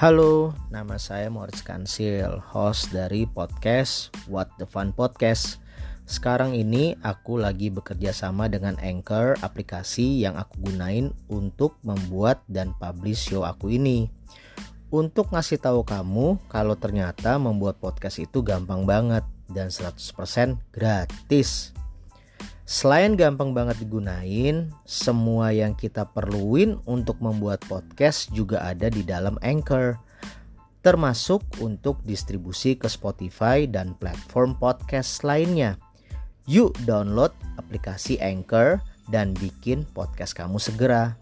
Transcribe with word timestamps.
Halo, 0.00 0.56
nama 0.72 0.96
saya 0.96 1.28
Moritz 1.28 1.60
Kansil, 1.60 2.40
host 2.40 2.88
dari 2.88 3.28
podcast 3.28 4.08
What 4.32 4.48
the 4.56 4.64
Fun 4.64 4.96
Podcast. 4.96 5.60
Sekarang 6.08 6.56
ini 6.56 6.96
aku 7.04 7.36
lagi 7.36 7.68
bekerja 7.68 8.08
sama 8.16 8.48
dengan 8.48 8.80
Anchor, 8.80 9.36
aplikasi 9.44 10.24
yang 10.24 10.40
aku 10.40 10.56
gunain 10.72 11.12
untuk 11.28 11.76
membuat 11.84 12.40
dan 12.48 12.72
publish 12.80 13.28
show 13.28 13.44
aku 13.44 13.76
ini. 13.76 14.08
Untuk 14.88 15.36
ngasih 15.36 15.60
tahu 15.60 15.84
kamu 15.84 16.48
kalau 16.48 16.80
ternyata 16.80 17.36
membuat 17.36 17.76
podcast 17.76 18.24
itu 18.24 18.40
gampang 18.40 18.88
banget 18.88 19.28
dan 19.52 19.68
100% 19.68 20.00
gratis. 20.72 21.76
Selain 22.70 23.18
gampang 23.18 23.50
banget 23.50 23.82
digunain, 23.82 24.70
semua 24.86 25.50
yang 25.50 25.74
kita 25.74 26.06
perluin 26.06 26.78
untuk 26.86 27.18
membuat 27.18 27.58
podcast 27.66 28.30
juga 28.30 28.62
ada 28.62 28.86
di 28.86 29.02
dalam 29.02 29.34
Anchor. 29.42 29.98
Termasuk 30.78 31.42
untuk 31.58 31.98
distribusi 32.06 32.78
ke 32.78 32.86
Spotify 32.86 33.66
dan 33.66 33.98
platform 33.98 34.54
podcast 34.54 35.26
lainnya. 35.26 35.82
Yuk 36.46 36.70
download 36.86 37.34
aplikasi 37.58 38.22
Anchor 38.22 38.78
dan 39.10 39.34
bikin 39.34 39.82
podcast 39.90 40.38
kamu 40.38 40.62
segera. 40.62 41.18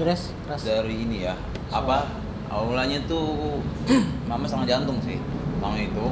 Keras? 0.00 0.32
Keras, 0.48 0.60
dari 0.64 0.96
ini 1.04 1.28
ya. 1.28 1.36
Apa? 1.68 2.08
Awal 2.48 2.72
mulanya 2.72 2.98
tuh 3.04 3.60
mama 4.30 4.48
sangat 4.48 4.72
jantung 4.72 4.96
sih 5.04 5.20
sama 5.60 5.76
itu. 5.76 6.06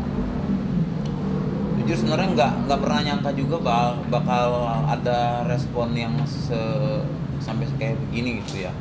Jujur 1.83 1.97
sebenarnya 2.05 2.29
nggak 2.37 2.53
nggak 2.69 2.81
pernah 2.85 3.01
nyangka 3.01 3.31
juga 3.33 3.57
bakal, 3.65 3.89
bakal 4.13 4.49
ada 4.85 5.49
respon 5.49 5.97
yang 5.97 6.13
se 6.29 6.61
sampai 7.41 7.65
kayak 7.81 7.97
begini 8.09 8.45
gitu 8.45 8.69
ya. 8.69 8.73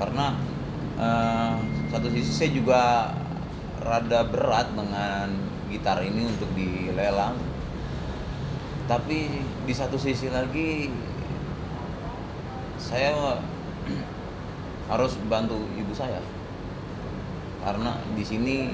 Karena 0.00 0.32
eh, 0.96 1.54
satu 1.92 2.08
sisi 2.08 2.32
saya 2.32 2.50
juga 2.56 3.12
rada 3.84 4.24
berat 4.24 4.72
dengan 4.72 5.28
gitar 5.68 6.00
ini 6.00 6.24
untuk 6.24 6.48
dilelang 6.56 7.36
tapi 8.86 9.42
di 9.66 9.74
satu 9.74 9.98
sisi 9.98 10.30
lagi 10.30 10.86
saya 12.78 13.42
harus 14.86 15.18
bantu 15.26 15.58
ibu 15.74 15.92
saya. 15.94 16.22
Karena 17.62 17.98
di 18.14 18.22
sini 18.22 18.70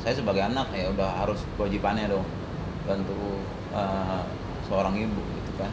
saya 0.00 0.16
sebagai 0.16 0.40
anak 0.40 0.72
ya 0.72 0.88
udah 0.88 1.26
harus 1.26 1.44
kewajibannya 1.58 2.08
dong 2.08 2.24
bantu 2.88 3.44
eh, 3.76 4.22
seorang 4.64 4.96
ibu 4.96 5.20
gitu 5.20 5.52
kan. 5.60 5.72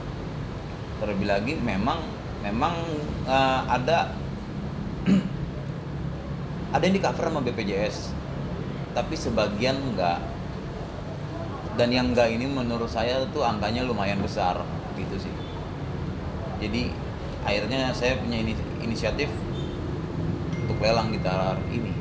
Terlebih 1.00 1.28
lagi 1.28 1.54
memang 1.56 2.04
memang 2.44 2.76
eh, 3.28 3.62
ada 3.72 4.12
ada 6.76 6.84
yang 6.84 6.96
di 6.96 7.04
cover 7.04 7.32
sama 7.32 7.40
BPJS 7.40 8.12
tapi 8.96 9.16
sebagian 9.16 9.76
enggak. 9.76 10.20
Dan 11.76 11.92
yang 11.92 12.16
enggak 12.16 12.32
ini 12.32 12.48
menurut 12.48 12.88
saya 12.88 13.28
tuh 13.36 13.44
angkanya 13.44 13.84
lumayan 13.84 14.24
besar 14.24 14.64
gitu 14.96 15.20
sih. 15.20 15.36
Jadi 16.64 17.05
akhirnya 17.46 17.94
saya 17.94 18.18
punya 18.18 18.42
ini, 18.42 18.58
inisiatif 18.82 19.30
untuk 20.66 20.82
lelang 20.82 21.14
gitar 21.14 21.62
ini. 21.70 21.94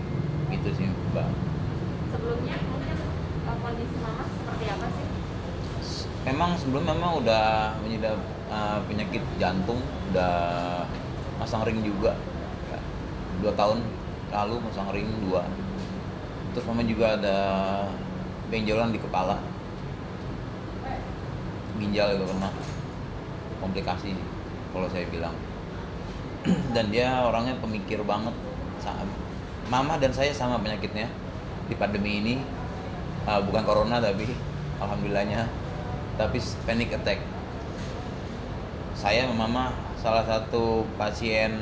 Gitu 0.49 0.69
sih 0.75 0.89
mbak. 0.89 1.29
Sebelumnya 2.11 2.57
mungkin 2.67 2.97
uh, 3.45 3.57
kondisi 3.61 3.97
mama 4.01 4.25
seperti 4.25 4.65
apa 4.73 4.87
sih? 4.89 5.07
memang 6.25 6.57
sebelum 6.57 6.89
memang 6.89 7.21
udah 7.21 7.77
mengidap 7.85 8.17
uh, 8.49 8.81
penyakit 8.89 9.21
jantung 9.37 9.77
udah 10.11 10.83
masang 11.37 11.61
ring 11.69 11.85
juga. 11.85 12.17
Ya, 12.73 12.81
dua 13.45 13.53
tahun 13.53 13.85
lalu 14.33 14.57
masang 14.65 14.89
ring 14.97 15.09
dua. 15.29 15.45
Terus 16.57 16.65
mama 16.65 16.83
juga 16.89 17.21
ada 17.21 17.37
benjolan 18.49 18.97
di 18.97 19.01
kepala. 19.01 19.37
Ginjal 21.77 22.17
itu 22.17 22.25
kena 22.25 22.49
komplikasi 23.61 24.17
kalau 24.75 24.91
saya 24.91 25.07
bilang. 25.07 25.33
Dan 26.77 26.91
dia 26.91 27.23
orangnya 27.25 27.57
pemikir 27.63 28.03
banget. 28.03 28.35
Mama 29.73 29.97
dan 29.97 30.13
saya 30.13 30.29
sama 30.35 30.61
penyakitnya. 30.61 31.09
Di 31.73 31.75
pandemi 31.79 32.21
ini 32.21 32.37
Uh, 33.25 33.41
bukan 33.41 33.65
corona 33.65 34.05
tapi 34.05 34.29
alhamdulillahnya. 34.77 35.49
Tapi 36.21 36.37
panic 36.69 36.93
attack. 36.93 37.25
Saya 38.93 39.33
mama 39.33 39.73
salah 39.97 40.29
satu 40.29 40.85
pasien 41.01 41.57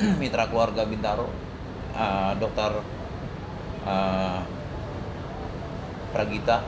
mitra 0.20 0.48
keluarga 0.48 0.88
Bintaro 0.88 1.28
uh, 1.92 2.32
dokter 2.40 2.80
uh, 3.84 4.40
Pragita. 6.16 6.64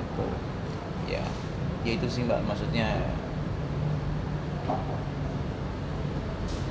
Gitu. 0.00 0.26
ya 1.12 1.24
ya 1.84 1.92
itu 1.92 2.08
sih 2.08 2.24
mbak. 2.24 2.40
Maksudnya 2.48 2.88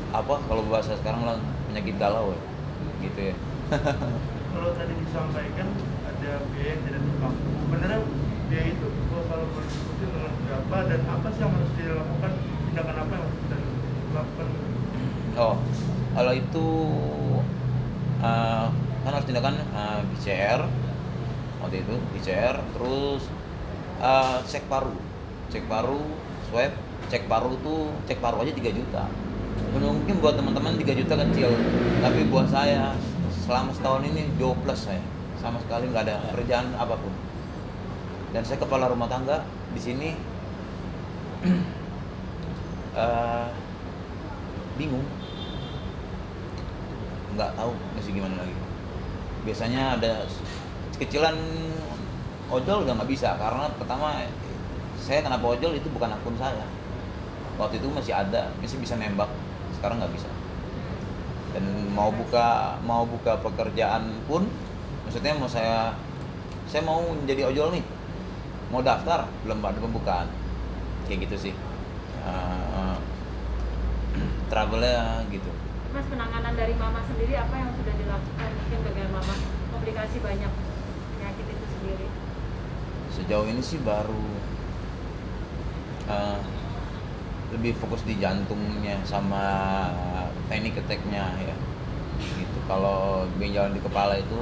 apa 0.09 0.35
kalau 0.49 0.61
bahasa 0.65 0.97
sekarang 0.97 1.21
lah 1.25 1.37
penyakit 1.69 1.95
galau 2.01 2.33
ya. 2.33 2.41
gitu 3.05 3.19
ya 3.31 3.35
kalau 4.53 4.69
tadi 4.73 4.93
disampaikan 4.97 5.67
ada 6.05 6.31
biaya 6.51 6.69
yang 6.73 6.81
tidak 6.89 7.01
terpaku 7.05 7.49
sebenarnya 7.65 7.99
biaya 8.49 8.67
itu 8.73 8.87
kalau 9.29 9.45
berdiskusi 9.53 10.05
dengan 10.09 10.33
berapa 10.41 10.77
dan 10.89 11.01
apa 11.05 11.27
sih 11.29 11.41
yang 11.45 11.53
harus 11.53 11.71
dilakukan 11.77 12.31
tindakan 12.69 12.95
apa 12.97 13.11
yang 13.13 13.23
harus 13.23 13.37
kita 13.45 13.57
lakukan 14.09 14.47
Oh, 15.39 15.55
kalau 16.17 16.33
itu 16.35 16.67
uh, 18.19 18.67
kan 19.05 19.11
harus 19.13 19.27
tindakan 19.29 19.55
uh, 19.71 20.03
PCR 20.11 20.67
waktu 21.63 21.85
itu 21.85 21.95
PCR, 22.11 22.59
terus 22.75 23.23
uh, 24.03 24.43
cek 24.43 24.67
paru, 24.67 24.95
cek 25.47 25.63
paru, 25.69 26.03
swab, 26.49 26.75
cek 27.07 27.23
paru 27.29 27.55
tuh 27.63 27.93
cek 28.03 28.19
paru 28.19 28.43
aja 28.43 28.51
3 28.51 28.79
juta. 28.83 29.07
Mungkin 29.69 30.17
buat 30.17 30.33
teman-teman 30.33 30.73
3 30.81 30.97
juta 30.97 31.13
kecil, 31.13 31.53
tapi 32.01 32.25
buat 32.33 32.49
saya 32.49 32.97
selama 33.45 33.69
setahun 33.69 34.01
ini 34.09 34.25
12 34.41 34.65
saya. 34.73 35.03
Sama 35.37 35.61
sekali 35.61 35.93
nggak 35.93 36.09
ada 36.09 36.17
kerjaan 36.33 36.73
apa 36.73 36.97
pun. 36.97 37.13
Dan 38.33 38.41
saya 38.41 38.57
kepala 38.57 38.89
rumah 38.89 39.05
tangga 39.05 39.45
di 39.69 39.81
sini 39.81 40.09
eh, 42.97 43.45
bingung. 44.81 45.05
Nggak 47.37 47.53
tahu 47.53 47.71
masih 47.93 48.11
gimana 48.17 48.41
lagi. 48.41 48.55
Biasanya 49.45 50.01
ada 50.01 50.25
kecilan 50.97 51.37
ojol 52.49 52.89
udah 52.89 52.93
nggak 52.97 53.11
bisa 53.13 53.37
karena 53.37 53.69
pertama 53.77 54.25
saya 54.97 55.21
kenapa 55.21 55.45
ojol 55.45 55.77
itu 55.77 55.85
bukan 55.93 56.09
akun 56.09 56.33
saya. 56.41 56.65
Waktu 57.61 57.77
itu 57.77 57.87
masih 57.93 58.17
ada 58.17 58.49
masih 58.57 58.81
bisa 58.81 58.97
nembak 58.97 59.29
sekarang 59.79 60.03
nggak 60.03 60.13
bisa. 60.13 60.29
Dan 61.55 61.63
mau 61.95 62.11
buka 62.11 62.77
mau 62.83 63.07
buka 63.07 63.39
pekerjaan 63.39 64.11
pun 64.27 64.45
maksudnya 65.07 65.33
mau 65.39 65.49
saya 65.49 65.95
saya 66.69 66.83
mau 66.85 67.01
menjadi 67.01 67.49
ojol 67.49 67.79
nih. 67.79 67.83
Mau 68.69 68.83
daftar 68.85 69.25
belum 69.47 69.63
ada 69.63 69.79
pembukaan. 69.79 70.27
Kayak 71.07 71.31
gitu 71.31 71.49
sih. 71.49 71.53
Uh, 72.21 72.99
travelnya 74.51 75.25
gitu. 75.31 75.49
Mas 75.89 76.05
penanganan 76.05 76.53
dari 76.53 76.77
mama 76.77 77.01
sendiri 77.07 77.33
apa 77.33 77.55
yang 77.57 77.73
sudah 77.73 77.95
dilakukan? 77.97 78.49
Mungkin 78.53 78.79
dengan 78.85 79.07
mama 79.17 79.33
komplikasi 79.73 80.21
banyak 80.21 80.51
penyakit 81.17 81.45
itu 81.49 81.65
sendiri? 81.65 82.07
sejauh 83.19 83.45
ini 83.51 83.59
sih 83.59 83.81
baru 83.83 84.23
uh, 86.07 86.39
lebih 87.49 87.73
fokus 87.77 88.05
di 88.05 88.17
jantungnya 88.21 89.01
sama 89.05 89.41
panic 90.45 90.77
attack-nya 90.77 91.33
ya. 91.41 91.55
Gitu. 92.19 92.57
Kalau 92.67 93.25
benjolan 93.39 93.73
di 93.73 93.81
kepala 93.81 94.19
itu 94.19 94.39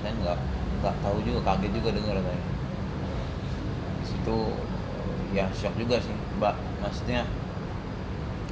saya 0.00 0.12
nggak 0.16 0.38
nggak 0.80 0.94
tahu 1.04 1.20
juga 1.24 1.40
kaget 1.44 1.72
juga 1.76 1.90
dengar 1.92 2.16
saya 2.24 2.42
di 4.00 4.06
situ 4.08 4.38
ya 5.36 5.46
shock 5.52 5.76
juga 5.76 6.00
sih 6.00 6.16
mbak. 6.40 6.56
Maksudnya 6.80 7.28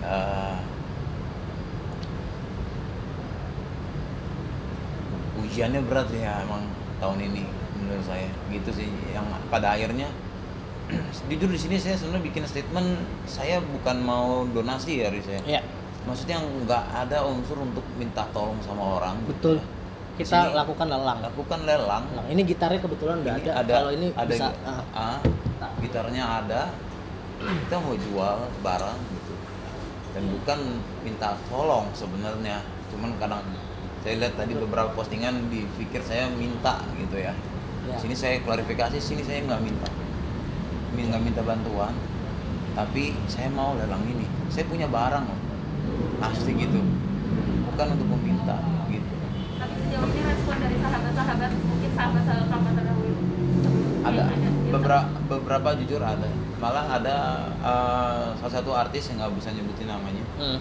uh, 0.04 0.60
ujiannya 5.40 5.80
berat 5.88 6.08
ya 6.12 6.44
emang 6.44 6.68
tahun 7.00 7.18
ini 7.32 7.42
menurut 7.80 8.04
saya. 8.04 8.28
Gitu 8.52 8.70
sih 8.72 8.88
yang 9.12 9.24
pada 9.48 9.74
akhirnya 9.74 10.12
jujur 11.28 11.50
di 11.52 11.60
sini 11.60 11.76
saya 11.76 11.96
sebenarnya 12.00 12.24
bikin 12.32 12.44
statement 12.48 12.88
saya 13.28 13.60
bukan 13.60 13.96
mau 14.00 14.44
donasi 14.48 15.04
ya 15.04 15.12
Riz 15.12 15.28
ya. 15.28 15.40
ya 15.44 15.60
Maksudnya 16.08 16.40
nggak 16.40 16.84
ada 17.04 17.20
unsur 17.28 17.60
untuk 17.60 17.84
minta 18.00 18.24
tolong 18.32 18.56
sama 18.64 18.96
orang. 18.96 19.20
betul 19.28 19.60
kita 20.18 20.50
Sini. 20.50 20.50
lakukan 20.50 20.86
lelang 20.90 21.18
Lakukan 21.22 21.60
lelang. 21.62 22.04
Nah, 22.10 22.26
ini 22.26 22.42
gitarnya 22.42 22.82
kebetulan 22.82 23.22
nggak 23.22 23.34
Ini 23.38 23.50
ada. 23.54 23.74
Kalau 23.78 23.92
ini 23.94 24.06
ada 24.10 24.26
bisa 24.34 24.50
ah, 24.66 24.82
ah, 24.90 25.18
gitarnya 25.78 26.24
ada. 26.26 26.62
Kita 27.38 27.76
mau 27.78 27.94
jual 27.94 28.36
barang 28.66 28.98
gitu. 29.14 29.34
Dan 30.18 30.22
bukan 30.34 30.58
minta 31.06 31.38
tolong 31.46 31.86
sebenarnya. 31.94 32.66
Cuman 32.90 33.14
kadang 33.22 33.46
saya 34.02 34.14
lihat 34.18 34.34
tadi 34.34 34.58
beberapa 34.58 34.90
postingan 34.90 35.46
dipikir 35.54 36.02
saya 36.02 36.26
minta 36.34 36.82
gitu 36.98 37.14
ya. 37.14 37.30
ya. 37.86 37.94
Sini 38.02 38.18
saya 38.18 38.42
klarifikasi, 38.42 38.98
sini 38.98 39.22
saya 39.22 39.46
nggak 39.46 39.62
minta, 39.62 39.86
Mi- 40.90 41.06
nggak 41.06 41.22
minta 41.22 41.42
bantuan, 41.42 41.92
tapi 42.72 43.14
saya 43.26 43.48
mau 43.48 43.74
lelang 43.74 44.02
ini. 44.04 44.24
Saya 44.48 44.64
punya 44.64 44.86
barang 44.86 45.24
loh, 45.24 45.40
asli 46.20 46.52
gitu, 46.54 46.80
bukan 47.66 47.86
untuk 47.94 48.08
meminta 48.10 48.56
gitu. 48.86 49.14
Tapi 49.54 49.74
sejauh 49.78 50.08
ini 50.08 50.20
respon 50.24 50.56
dari 50.58 50.76
sahabat-sahabat, 50.76 51.50
mungkin 51.62 51.90
sahabat-sahabat 51.92 52.46
kamu 52.48 52.68
terdahulu. 52.74 53.14
Ada 54.00 54.22
beberapa 54.68 55.04
beberapa 55.28 55.68
jujur 55.76 56.00
ada, 56.00 56.28
malah 56.56 56.86
ada 56.90 57.16
eh, 57.54 58.26
salah 58.36 58.52
satu 58.54 58.70
artis 58.72 59.08
yang 59.08 59.20
nggak 59.20 59.32
bisa 59.36 59.48
nyebutin 59.50 59.86
namanya. 59.86 60.24
Hmm, 60.36 60.58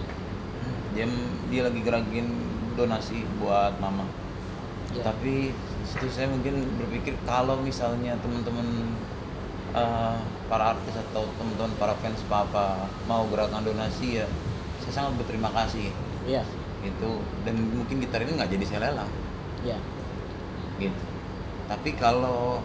Dia 0.92 1.06
dia 1.48 1.62
lagi 1.62 1.80
gerakin 1.80 2.26
donasi 2.74 3.24
buat 3.36 3.74
mama. 3.78 4.04
ya. 4.88 5.04
tapi 5.04 5.52
situ 5.84 6.08
saya 6.08 6.26
mungkin 6.26 6.64
berpikir 6.76 7.12
kalau 7.22 7.58
misalnya 7.58 8.16
teman-teman 8.18 8.64
eh, 9.84 10.16
para 10.48 10.74
artis 10.74 10.94
atau 10.96 11.28
teman-teman 11.36 11.72
para 11.78 11.94
fans 12.00 12.24
papa 12.26 12.88
mau 13.04 13.28
gerakan 13.28 13.62
donasi 13.62 14.24
ya 14.24 14.26
saya 14.88 15.04
sangat 15.04 15.20
berterima 15.20 15.52
kasih. 15.52 15.92
Iya, 16.24 16.42
gitu. 16.80 17.20
Dan 17.44 17.60
mungkin 17.76 18.00
gitar 18.00 18.24
ini 18.24 18.40
nggak 18.40 18.50
jadi 18.56 18.64
saya 18.64 18.80
lelang. 18.88 19.10
Iya. 19.60 19.78
gitu. 20.78 21.04
Tapi 21.68 21.90
kalau 21.98 22.62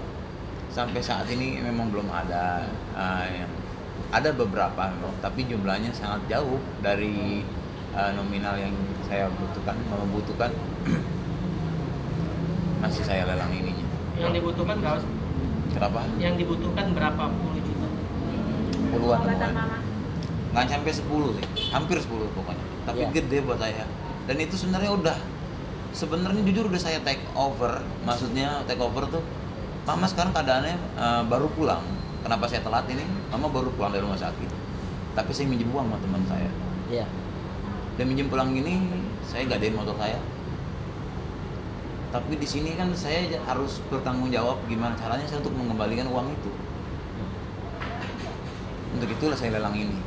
sampai 0.71 1.01
saat 1.03 1.27
ini 1.27 1.59
memang 1.59 1.91
belum 1.91 2.07
ada. 2.07 2.63
Eh, 2.95 3.43
yang 3.43 3.51
ada 4.13 4.29
beberapa 4.29 4.93
memang 4.93 5.13
tapi 5.25 5.45
jumlahnya 5.49 5.89
sangat 5.93 6.21
jauh 6.29 6.61
dari 6.85 7.41
eh, 7.91 8.11
nominal 8.15 8.55
yang 8.55 8.73
saya 9.03 9.27
butuhkan 9.27 9.75
membutuhkan. 9.91 10.51
Masih 12.81 13.03
saya 13.03 13.27
lelang 13.27 13.51
ininya. 13.51 13.83
Yang 14.15 14.39
dibutuhkan 14.39 14.79
berapa 14.79 14.99
sih? 15.03 15.11
Berapa? 15.73 15.99
Yang 16.17 16.33
dibutuhkan 16.45 16.85
berapa? 16.93 17.23
Puluh 17.29 17.59
juta. 17.59 17.87
Puluhan. 18.93 19.19
Nggak 20.53 20.65
sampai 20.69 20.93
10 20.93 21.33
sih. 21.33 21.45
Hampir 21.73 21.97
10 21.97 22.29
pokoknya. 22.31 22.65
Tapi 22.85 23.01
Iya. 23.01 23.09
gede 23.09 23.37
buat 23.41 23.57
saya. 23.57 23.85
Dan 24.29 24.37
itu 24.37 24.53
sebenarnya 24.53 24.93
udah 24.93 25.17
sebenarnya 25.91 26.41
jujur 26.45 26.69
udah 26.69 26.77
saya 26.77 27.01
take 27.01 27.25
over. 27.33 27.81
Maksudnya 28.05 28.61
take 28.69 28.77
over 28.77 29.09
tuh 29.09 29.23
mama 29.83 30.05
sekarang 30.05 30.29
keadaannya 30.31 30.75
eh, 30.77 31.21
baru 31.25 31.49
pulang. 31.51 31.81
Kenapa 32.21 32.45
saya 32.45 32.61
telat 32.61 32.85
ini? 32.87 33.01
Mama 33.33 33.49
baru 33.49 33.73
pulang 33.73 33.91
dari 33.91 34.05
rumah 34.05 34.15
sakit. 34.15 34.49
Tapi 35.13 35.31
saya 35.33 35.49
minjem 35.49 35.73
uang 35.73 35.89
sama 35.89 35.97
teman 35.99 36.21
saya. 36.29 36.49
Iya. 36.83 37.05
dan 37.93 38.09
minjem 38.09 38.25
pulang 38.25 38.49
ini 38.51 38.89
saya 39.21 39.45
gadein 39.45 39.77
motor 39.77 39.93
saya 40.01 40.17
tapi 42.13 42.37
di 42.37 42.45
sini 42.45 42.77
kan 42.77 42.93
saya 42.93 43.25
harus 43.41 43.81
bertanggung 43.89 44.29
jawab 44.29 44.61
gimana 44.69 44.93
caranya 44.93 45.25
saya 45.25 45.41
untuk 45.41 45.57
mengembalikan 45.57 46.05
uang 46.13 46.29
itu. 46.29 46.51
Untuk 48.93 49.09
itulah 49.09 49.33
saya 49.33 49.57
lelang 49.57 49.73
ini. 49.73 49.97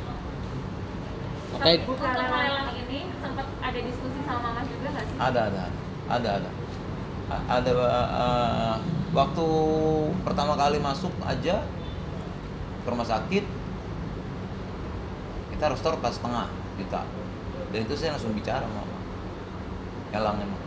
Makanya 1.51 1.83
Untuk 1.83 1.99
lelang 1.99 2.71
ini 2.79 3.11
sempat 3.19 3.47
ada 3.59 3.79
diskusi 3.83 4.19
sama 4.23 4.39
mama 4.39 4.63
juga 4.63 4.87
nggak 4.95 5.03
sih? 5.03 5.17
ada 5.19 5.41
ada 5.51 5.63
ada 6.07 6.29
ada. 6.39 6.51
A- 7.27 7.45
ada 7.59 7.71
eh, 7.75 8.75
waktu 9.11 9.45
pertama 10.23 10.55
kali 10.55 10.79
masuk 10.79 11.11
aja 11.27 11.67
ke 12.83 12.87
rumah 12.87 13.03
sakit 13.03 13.43
kita 15.51 15.63
harus 15.67 15.79
store 15.83 15.99
pas 15.99 16.15
setengah 16.15 16.47
juta. 16.79 17.03
Dan 17.75 17.83
itu 17.83 17.99
saya 17.99 18.15
langsung 18.15 18.31
bicara 18.31 18.63
sama 18.63 18.79
mama 18.79 18.95
lelang 20.15 20.39
emang 20.39 20.66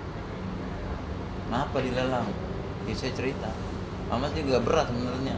kenapa 1.51 1.83
dilelang? 1.83 2.31
Ya 2.87 2.95
saya 2.95 3.11
cerita. 3.11 3.51
Sih 4.31 4.43
juga 4.47 4.63
berat 4.63 4.87
sebenarnya. 4.87 5.37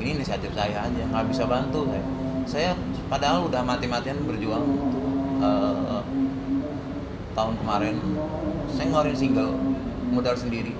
Ini 0.00 0.08
inisiatif 0.16 0.56
saya 0.56 0.88
aja 0.88 1.02
nggak 1.04 1.28
bisa 1.28 1.44
bantu 1.44 1.84
saya. 1.92 2.04
Saya 2.48 2.70
padahal 3.12 3.48
udah 3.52 3.60
mati-matian 3.60 4.24
berjuang 4.24 4.64
eh, 5.44 6.02
tahun 7.36 7.54
kemarin. 7.60 7.96
Saya 8.72 8.88
ngeluarin 8.88 9.16
single 9.16 9.52
modal 10.08 10.36
sendiri. 10.36 10.72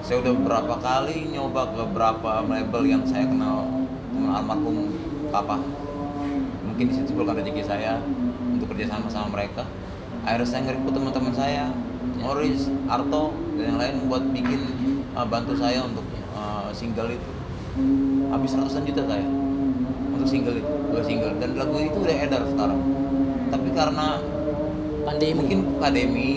Saya 0.00 0.24
udah 0.24 0.32
berapa 0.32 0.74
kali 0.80 1.28
nyoba 1.28 1.68
ke 1.76 1.84
beberapa 1.92 2.40
label 2.48 2.82
yang 2.88 3.04
saya 3.04 3.28
kenal 3.28 3.68
teman 4.08 4.32
almarhum 4.32 4.96
papa. 5.28 5.60
Mungkin 6.64 6.84
di 6.88 6.94
situ 6.96 7.12
bukan 7.12 7.36
rezeki 7.36 7.62
saya 7.64 8.00
untuk 8.56 8.72
kerjasama 8.72 9.12
sama 9.12 9.28
mereka. 9.36 9.68
Akhirnya 10.24 10.48
saya 10.48 10.60
ngerekut 10.68 10.92
teman-teman 10.92 11.32
saya 11.36 11.72
Morris, 12.18 12.66
Arto 12.90 13.32
dan 13.56 13.74
yang 13.74 13.78
lain 13.78 13.94
buat 14.10 14.24
bikin 14.34 14.60
uh, 15.14 15.26
bantu 15.26 15.54
saya 15.54 15.82
untuk 15.86 16.04
uh, 16.34 16.68
single 16.74 17.10
itu. 17.14 17.30
Habis 18.28 18.58
ratusan 18.58 18.82
juta 18.84 19.02
saya 19.06 19.26
untuk 20.12 20.28
single 20.28 20.58
itu 20.58 20.72
dua 20.90 21.02
single. 21.06 21.34
Dan 21.38 21.54
lagu 21.54 21.78
itu 21.78 21.98
udah 21.98 22.16
edar 22.18 22.42
sekarang. 22.46 22.80
Tapi 23.48 23.68
karena 23.72 24.06
pandemi. 25.06 25.34
mungkin 25.38 25.58
pandemi 25.80 26.28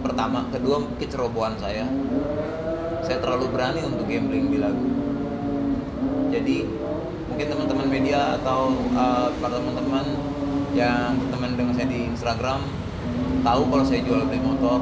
pertama 0.00 0.44
kedua 0.52 0.84
kecerobohan 1.00 1.56
saya 1.56 1.88
saya 3.04 3.20
terlalu 3.20 3.52
berani 3.52 3.84
untuk 3.84 4.08
gambling 4.08 4.48
di 4.48 4.58
lagu. 4.60 4.88
Jadi 6.32 6.56
mungkin 7.28 7.46
teman-teman 7.50 7.86
media 7.88 8.40
atau 8.40 8.72
uh, 8.96 9.28
para 9.42 9.60
teman-teman 9.60 10.06
yang 10.72 11.14
teman 11.30 11.54
dengan 11.54 11.72
saya 11.76 11.88
di 11.88 12.08
Instagram 12.10 12.83
tahu 13.44 13.62
kalau 13.68 13.84
saya 13.84 14.00
jual 14.02 14.24
beli 14.24 14.40
motor. 14.40 14.80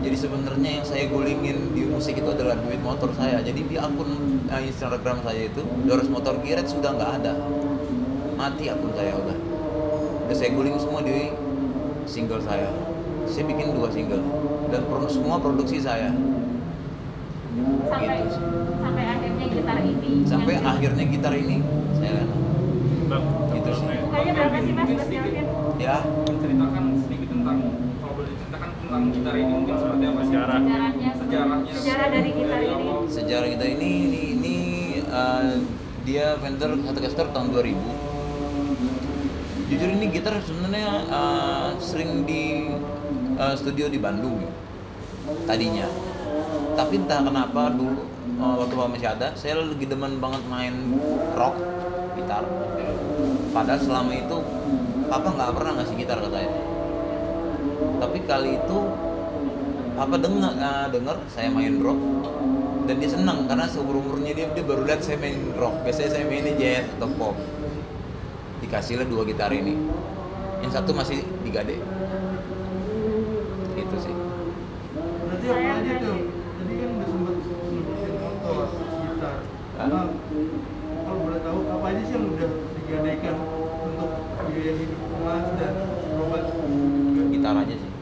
Jadi 0.00 0.16
sebenarnya 0.16 0.70
yang 0.80 0.86
saya 0.86 1.04
gulingin 1.06 1.76
di 1.76 1.84
musik 1.84 2.16
itu 2.16 2.24
adalah 2.24 2.56
duit 2.56 2.80
motor 2.80 3.12
saya. 3.12 3.42
Jadi 3.42 3.68
di 3.68 3.76
akun 3.76 4.08
uh, 4.48 4.62
Instagram 4.62 5.20
saya 5.20 5.42
itu 5.44 5.60
Doros 5.84 6.08
Motor 6.08 6.40
Giret 6.40 6.64
sudah 6.64 6.96
nggak 6.96 7.10
ada. 7.20 7.36
Mati 8.32 8.72
akun 8.72 8.96
saya 8.96 9.12
udah. 9.12 9.36
Udah 10.24 10.36
saya 10.38 10.50
guling 10.50 10.80
semua 10.80 11.04
di 11.04 11.28
single 12.08 12.40
saya. 12.40 12.72
Saya 13.28 13.44
bikin 13.44 13.76
dua 13.76 13.92
single. 13.92 14.24
Dan 14.72 14.88
pro- 14.88 15.04
semua 15.04 15.36
produksi 15.36 15.76
saya. 15.76 16.14
Sampai 17.84 18.06
Gitu. 18.16 18.38
sampai 18.80 19.04
akhirnya 19.04 19.46
gitar 19.50 19.78
ini. 19.82 20.10
sampai 20.24 20.52
yang- 20.54 20.64
akhirnya 20.64 21.04
gitar 21.04 21.34
ini 21.34 21.56
saya. 21.92 22.22
Bang, 23.04 23.24
Gitu 23.52 23.70
sih. 23.74 23.86
Bukanya 24.00 24.32
berapa 24.32 24.56
sih 24.56 24.72
mas 24.72 24.88
Kelvin? 25.04 25.44
ya. 25.76 25.96
Menceritakan 26.24 26.84
tentang 27.50 27.58
kalau 27.98 28.14
boleh 28.14 28.30
diceritakan 28.30 28.70
tentang 28.78 29.02
gitar 29.10 29.34
ini 29.34 29.50
mungkin 29.50 29.74
seperti 29.74 30.04
apa 30.06 30.20
sih? 30.20 30.28
Sejarahnya. 30.30 30.78
Sejarahnya. 31.18 31.72
Sejarah 31.74 32.08
dari 32.14 32.30
gitar 32.30 32.60
ini. 32.62 32.90
sejarah 33.10 33.48
kita 33.50 33.66
ini 33.66 33.90
ini, 34.06 34.20
ini, 34.38 34.56
uh, 35.10 35.58
dia 36.06 36.38
vendor 36.38 36.70
Stratocaster 36.86 37.26
tahun 37.34 37.48
2000 37.52 38.10
jujur 39.70 39.86
ini 39.86 40.10
gitar 40.10 40.34
sebenarnya 40.42 41.06
uh, 41.06 41.70
sering 41.78 42.26
di 42.26 42.74
uh, 43.38 43.54
studio 43.54 43.86
di 43.86 44.02
Bandung 44.02 44.42
tadinya 45.46 45.86
tapi 46.74 46.98
entah 46.98 47.22
kenapa 47.22 47.70
dulu 47.70 48.02
uh, 48.42 48.58
waktu 48.58 48.74
masih 48.74 49.14
ada 49.14 49.30
saya 49.38 49.62
lagi 49.62 49.86
demen 49.86 50.18
banget 50.18 50.42
main 50.50 50.74
rock 51.38 51.54
gitar 52.18 52.42
padahal 53.54 53.78
selama 53.78 54.10
itu 54.10 54.36
papa 55.06 55.28
nggak 55.38 55.50
pernah 55.54 55.72
ngasih 55.78 55.96
gitar 56.02 56.18
ke 56.18 56.28
saya 56.34 56.50
tapi 58.00 58.18
kali 58.24 58.56
itu 58.56 58.78
papa 59.94 60.16
dengar 60.16 60.52
uh, 60.56 60.86
dengar 60.88 61.16
saya 61.30 61.48
main 61.52 61.80
rock. 61.80 62.00
Dan 62.88 62.98
dia 62.98 63.10
senang 63.12 63.46
karena 63.46 63.70
seumur 63.70 64.02
umurnya 64.02 64.34
dia 64.34 64.46
dia 64.50 64.64
baru 64.64 64.82
lihat 64.88 65.04
saya 65.04 65.20
main 65.20 65.36
rock. 65.54 65.84
Biasanya 65.86 66.10
saya 66.10 66.24
mainnya 66.26 66.52
jazz 66.56 66.88
atau 66.98 67.08
pop. 67.14 67.36
Dikasihlah 68.64 69.06
dua 69.06 69.22
gitar 69.28 69.52
ini. 69.52 69.76
Yang 70.60 70.72
satu 70.76 70.90
masih 70.92 71.24
digade 71.44 71.80
itu 73.90 73.96
sih. 74.06 74.14
Berarti 74.94 75.46
apa 75.50 75.68
aja 75.82 75.92
tuh? 75.98 76.18
Tadi 76.30 76.72
kan 76.78 76.88
udah 76.94 77.08
sempet 77.08 77.36
sebutin 77.42 78.14
motor, 78.20 78.66
gitar. 78.78 79.36
Hah? 79.80 79.86
Nah, 79.88 80.06
kalau 81.08 81.18
boleh 81.26 81.40
tahu 81.42 81.58
apa 81.66 81.86
aja 81.90 82.02
sih 82.04 82.14
yang 82.14 82.26
udah 82.30 82.50
digadaikan 82.76 83.36
untuk 83.82 84.10
biaya 84.46 84.72
hidup 84.76 85.00
Mas 85.24 85.46
dan 85.58 85.74
Robert? 86.14 86.46
gitar 87.30 87.54
aja 87.56 87.74
sih 87.74 87.92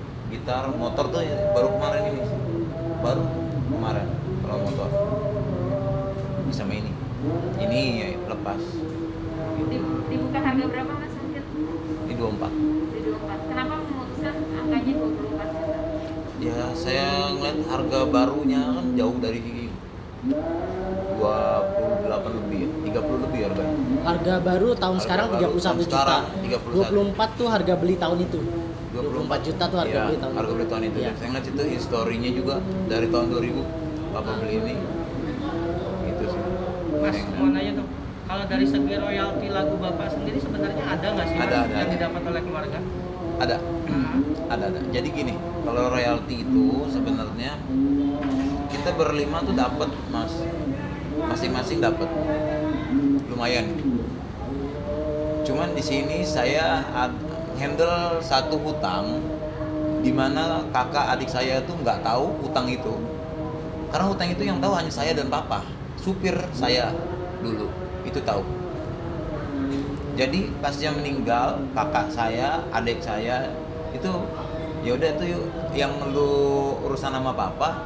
gitar 0.58 0.74
motor 0.74 1.06
tuh 1.06 1.22
ya 1.22 1.38
baru 1.54 1.70
kemarin 1.70 2.02
ini 2.10 2.18
baru 2.98 3.22
kemarin 3.70 4.10
kalau 4.42 4.58
motor. 4.66 4.90
Sama 6.50 6.74
ini. 6.74 6.90
Ini 7.62 7.78
ya, 7.94 8.18
lepas. 8.26 8.58
Di- 9.70 9.78
dibuka 10.10 10.38
harga 10.42 10.66
berapa 10.66 10.90
mas 10.90 11.14
mungkin 11.14 11.46
ini 12.08 12.16
24 12.16 12.48
di 12.90 13.04
24 13.06 13.38
kenapa 13.46 13.74
memutuskan 13.78 14.34
angkanya 14.56 14.92
24 14.98 15.22
juta? 15.22 15.46
Ya 16.40 16.72
saya 16.74 17.30
ngeliat 17.30 17.62
harga 17.68 18.00
barunya 18.08 18.62
kan 18.74 18.96
jauh 18.96 19.20
dari 19.22 19.68
28 20.26 20.34
lebih 22.34 22.58
ya 22.58 22.68
30 22.98 23.22
lebih 23.22 23.40
harganya. 23.46 23.76
Harga 24.02 24.34
baru 24.40 24.72
tahun 24.74 24.96
Harga 24.96 25.04
sekarang 25.06 25.28
baru 25.28 25.38
31 25.38 25.62
tahun 25.62 25.78
juta. 25.78 25.86
sekarang 25.86 26.26
31. 26.42 27.14
24 27.14 27.38
tuh 27.38 27.46
harga 27.46 27.74
beli 27.76 27.94
tahun 27.94 28.18
itu. 28.24 28.40
24 29.28 29.46
juta 29.46 29.64
tuh 29.64 29.78
harga 29.78 29.92
Iya, 29.92 30.02
beli 30.06 30.18
tahun 30.18 30.32
harga 30.34 30.44
itu. 30.44 30.56
beli 30.56 30.66
tahun 30.66 30.82
itu 30.82 30.98
Iya. 30.98 31.06
Dan 31.06 31.14
saya 31.14 31.28
ngeliat 31.28 31.46
itu 31.46 31.62
historinya 31.70 32.30
juga 32.32 32.54
dari 32.88 33.06
tahun 33.06 33.26
2000 33.28 33.62
bapak 34.08 34.34
beli 34.40 34.54
ini 34.56 34.74
gitu 36.06 36.24
sih 36.26 36.40
Mas, 36.94 37.14
ngeliat. 37.14 37.36
mau 37.36 37.48
nanya 37.50 37.72
dong. 37.74 37.88
Kalau 38.24 38.44
dari 38.44 38.66
segi 38.66 38.94
royalti 38.94 39.46
lagu 39.48 39.74
Bapak 39.78 40.08
sendiri 40.10 40.36
sebenarnya 40.36 40.84
ada 40.86 41.06
nggak 41.10 41.26
sih 41.26 41.36
Mas, 41.36 41.46
Ada, 41.46 41.56
ada, 41.58 41.68
yang 41.70 41.80
ada. 41.82 41.92
didapat 41.94 42.22
oleh 42.26 42.42
keluarga? 42.42 42.78
ada 43.38 43.56
ada 44.48 44.64
ada 44.66 44.80
jadi 44.90 45.08
gini 45.08 45.30
kalau 45.62 45.88
royalti 45.88 46.42
itu 46.42 46.66
sebenarnya 46.88 47.54
kita 48.68 48.90
berlima 48.92 49.38
tuh 49.40 49.54
dapat 49.54 49.86
mas 50.08 50.34
masing-masing 51.20 51.78
dapat 51.78 52.10
lumayan 53.28 53.78
cuman 55.40 55.70
di 55.70 55.80
sini 55.80 56.26
saya 56.26 56.82
ad- 56.90 57.27
handle 57.58 58.22
satu 58.22 58.56
hutang 58.62 59.18
di 59.98 60.14
mana 60.14 60.62
kakak 60.70 61.18
adik 61.18 61.26
saya 61.26 61.58
tuh 61.66 61.74
nggak 61.82 62.06
tahu 62.06 62.30
hutang 62.46 62.70
itu. 62.70 62.94
Karena 63.90 64.06
hutang 64.06 64.30
itu 64.30 64.42
yang 64.46 64.62
tahu 64.62 64.72
hanya 64.78 64.92
saya 64.94 65.12
dan 65.12 65.26
papa 65.26 65.66
supir 65.98 66.38
saya 66.54 66.94
dulu 67.42 67.66
itu 68.06 68.22
tahu. 68.22 68.46
Jadi 70.14 70.50
pas 70.62 70.74
dia 70.74 70.94
meninggal 70.94 71.62
kakak 71.74 72.10
saya 72.14 72.62
adik 72.74 73.02
saya 73.02 73.50
itu 73.90 74.10
ya 74.86 74.94
udah 74.94 75.10
tuh 75.18 75.26
yang 75.74 75.90
lu 76.14 76.74
urusan 76.86 77.10
sama 77.10 77.34
papa 77.34 77.82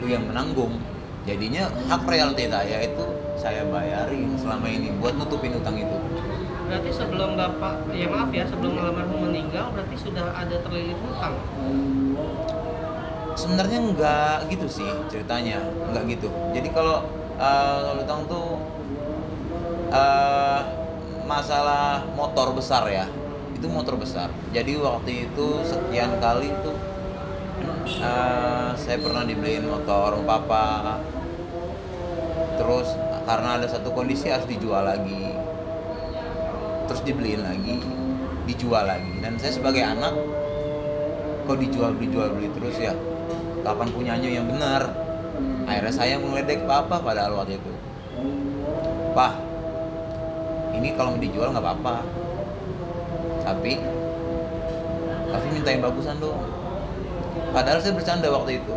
lu 0.00 0.08
yang 0.08 0.24
menanggung. 0.24 0.80
Jadinya 1.22 1.70
hak 1.86 2.02
royalti 2.02 2.50
saya 2.50 2.82
itu 2.82 3.04
saya 3.38 3.62
bayarin 3.68 4.34
selama 4.36 4.66
ini 4.66 4.90
buat 4.98 5.14
nutupin 5.14 5.54
utang 5.54 5.78
itu 5.78 5.98
Berarti 6.72 6.88
sebelum 6.88 7.36
Bapak, 7.36 7.92
ya 7.92 8.08
maaf 8.08 8.32
ya, 8.32 8.48
sebelum 8.48 8.80
almarhum 8.80 9.28
meninggal 9.28 9.76
berarti 9.76 9.92
sudah 9.92 10.32
ada 10.32 10.56
terlilit 10.56 10.96
hutang. 11.04 11.36
sebenarnya 13.32 13.78
nggak 13.92 14.36
gitu 14.52 14.80
sih 14.80 14.88
ceritanya 15.12 15.60
nggak 15.92 16.16
gitu. 16.16 16.32
Jadi 16.56 16.68
kalau 16.72 17.04
eh, 17.36 17.78
kalau 17.84 18.00
utang 18.00 18.20
tuh 18.24 18.48
eh, 19.92 20.60
masalah 21.28 22.08
motor 22.16 22.56
besar 22.56 22.88
ya. 22.88 23.04
Itu 23.52 23.68
motor 23.68 24.00
besar. 24.00 24.32
Jadi 24.56 24.72
waktu 24.80 25.28
itu 25.28 25.46
sekian 25.68 26.16
kali 26.24 26.56
itu 26.56 26.72
eh, 28.00 28.70
saya 28.80 28.96
pernah 28.96 29.28
dibeliin 29.28 29.68
motor 29.68 30.24
papa. 30.24 30.96
Terus 32.56 32.88
karena 33.28 33.60
ada 33.60 33.68
satu 33.68 33.92
kondisi 33.92 34.32
harus 34.32 34.48
dijual 34.48 34.88
lagi 34.88 35.41
terus 36.86 37.02
dibeliin 37.06 37.42
lagi 37.42 38.02
dijual 38.46 38.84
lagi. 38.86 39.12
Dan 39.22 39.38
saya 39.38 39.52
sebagai 39.54 39.82
anak 39.82 40.14
kok 41.46 41.58
dijual 41.58 41.94
beli 41.94 42.08
jual 42.10 42.28
beli 42.34 42.48
terus 42.54 42.76
ya? 42.78 42.94
Kapan 43.62 43.88
punyanya 43.94 44.28
yang 44.30 44.46
benar? 44.50 44.90
Akhirnya 45.66 45.94
saya 45.94 46.14
mengeledek 46.18 46.66
papa 46.66 46.98
padahal 46.98 47.38
waktu 47.38 47.58
itu. 47.58 47.72
Pak 49.12 49.32
ini 50.72 50.88
kalau 50.98 51.14
dijual 51.20 51.54
nggak 51.54 51.62
apa-apa. 51.62 52.02
Tapi 53.42 53.72
tapi 55.32 55.46
minta 55.48 55.72
yang 55.72 55.82
bagusan 55.82 56.20
dong 56.20 56.38
padahal 57.56 57.80
saya 57.80 57.94
bercanda 57.94 58.28
waktu 58.30 58.58
itu. 58.58 58.76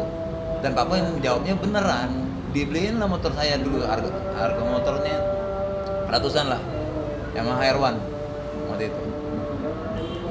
Dan 0.61 0.73
papa 0.73 0.97
yang 0.97 1.13
menjawabnya 1.13 1.53
beneran. 1.57 2.09
Dibeliin 2.55 3.03
lah 3.03 3.11
motor 3.11 3.35
saya 3.35 3.59
dulu 3.59 3.83
harga 3.83 4.09
harga 4.37 4.61
motornya. 4.63 5.17
Ratusan 6.05 6.47
lah 6.47 6.74
Yamaha 7.35 7.61
R1 7.75 7.95
waktu 8.71 8.83
itu. 8.87 9.01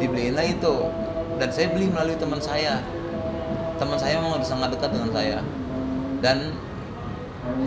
Dibeliin 0.00 0.34
lah 0.34 0.46
itu. 0.49 0.75
Dan 1.37 1.49
saya 1.52 1.68
beli 1.70 1.92
melalui 1.92 2.16
teman 2.16 2.40
saya. 2.40 2.80
Teman 3.76 4.00
saya 4.00 4.18
memang 4.18 4.40
udah 4.40 4.49
sangat 4.49 4.73
dekat 4.73 4.90
dengan 4.96 5.11
saya. 5.12 5.38
Dan 6.25 6.56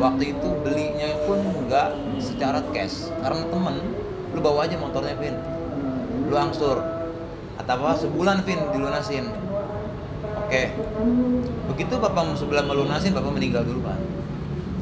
waktu 0.01 0.34
itu 0.34 0.48
belinya 0.65 1.13
pun 1.29 1.38
nggak 1.70 1.89
secara 2.17 2.65
cash. 2.74 3.13
Karena 3.22 3.46
temen 3.46 3.75
lu 4.34 4.39
bawa 4.41 4.65
aja 4.65 4.75
motornya 4.82 5.13
Vin. 5.22 5.38
Lu 6.25 6.34
angsur. 6.34 6.82
Atau 7.62 7.74
apa 7.77 7.94
sebulan 8.01 8.41
Vin 8.41 8.58
dilunasin. 8.74 9.29
Oke. 10.50 10.74
Begitu 11.70 11.94
bapak 12.01 12.34
sebulan 12.34 12.65
melunasin 12.65 13.13
bapak 13.13 13.32
meninggal 13.38 13.62
dulu 13.62 13.86
pak 13.86 13.98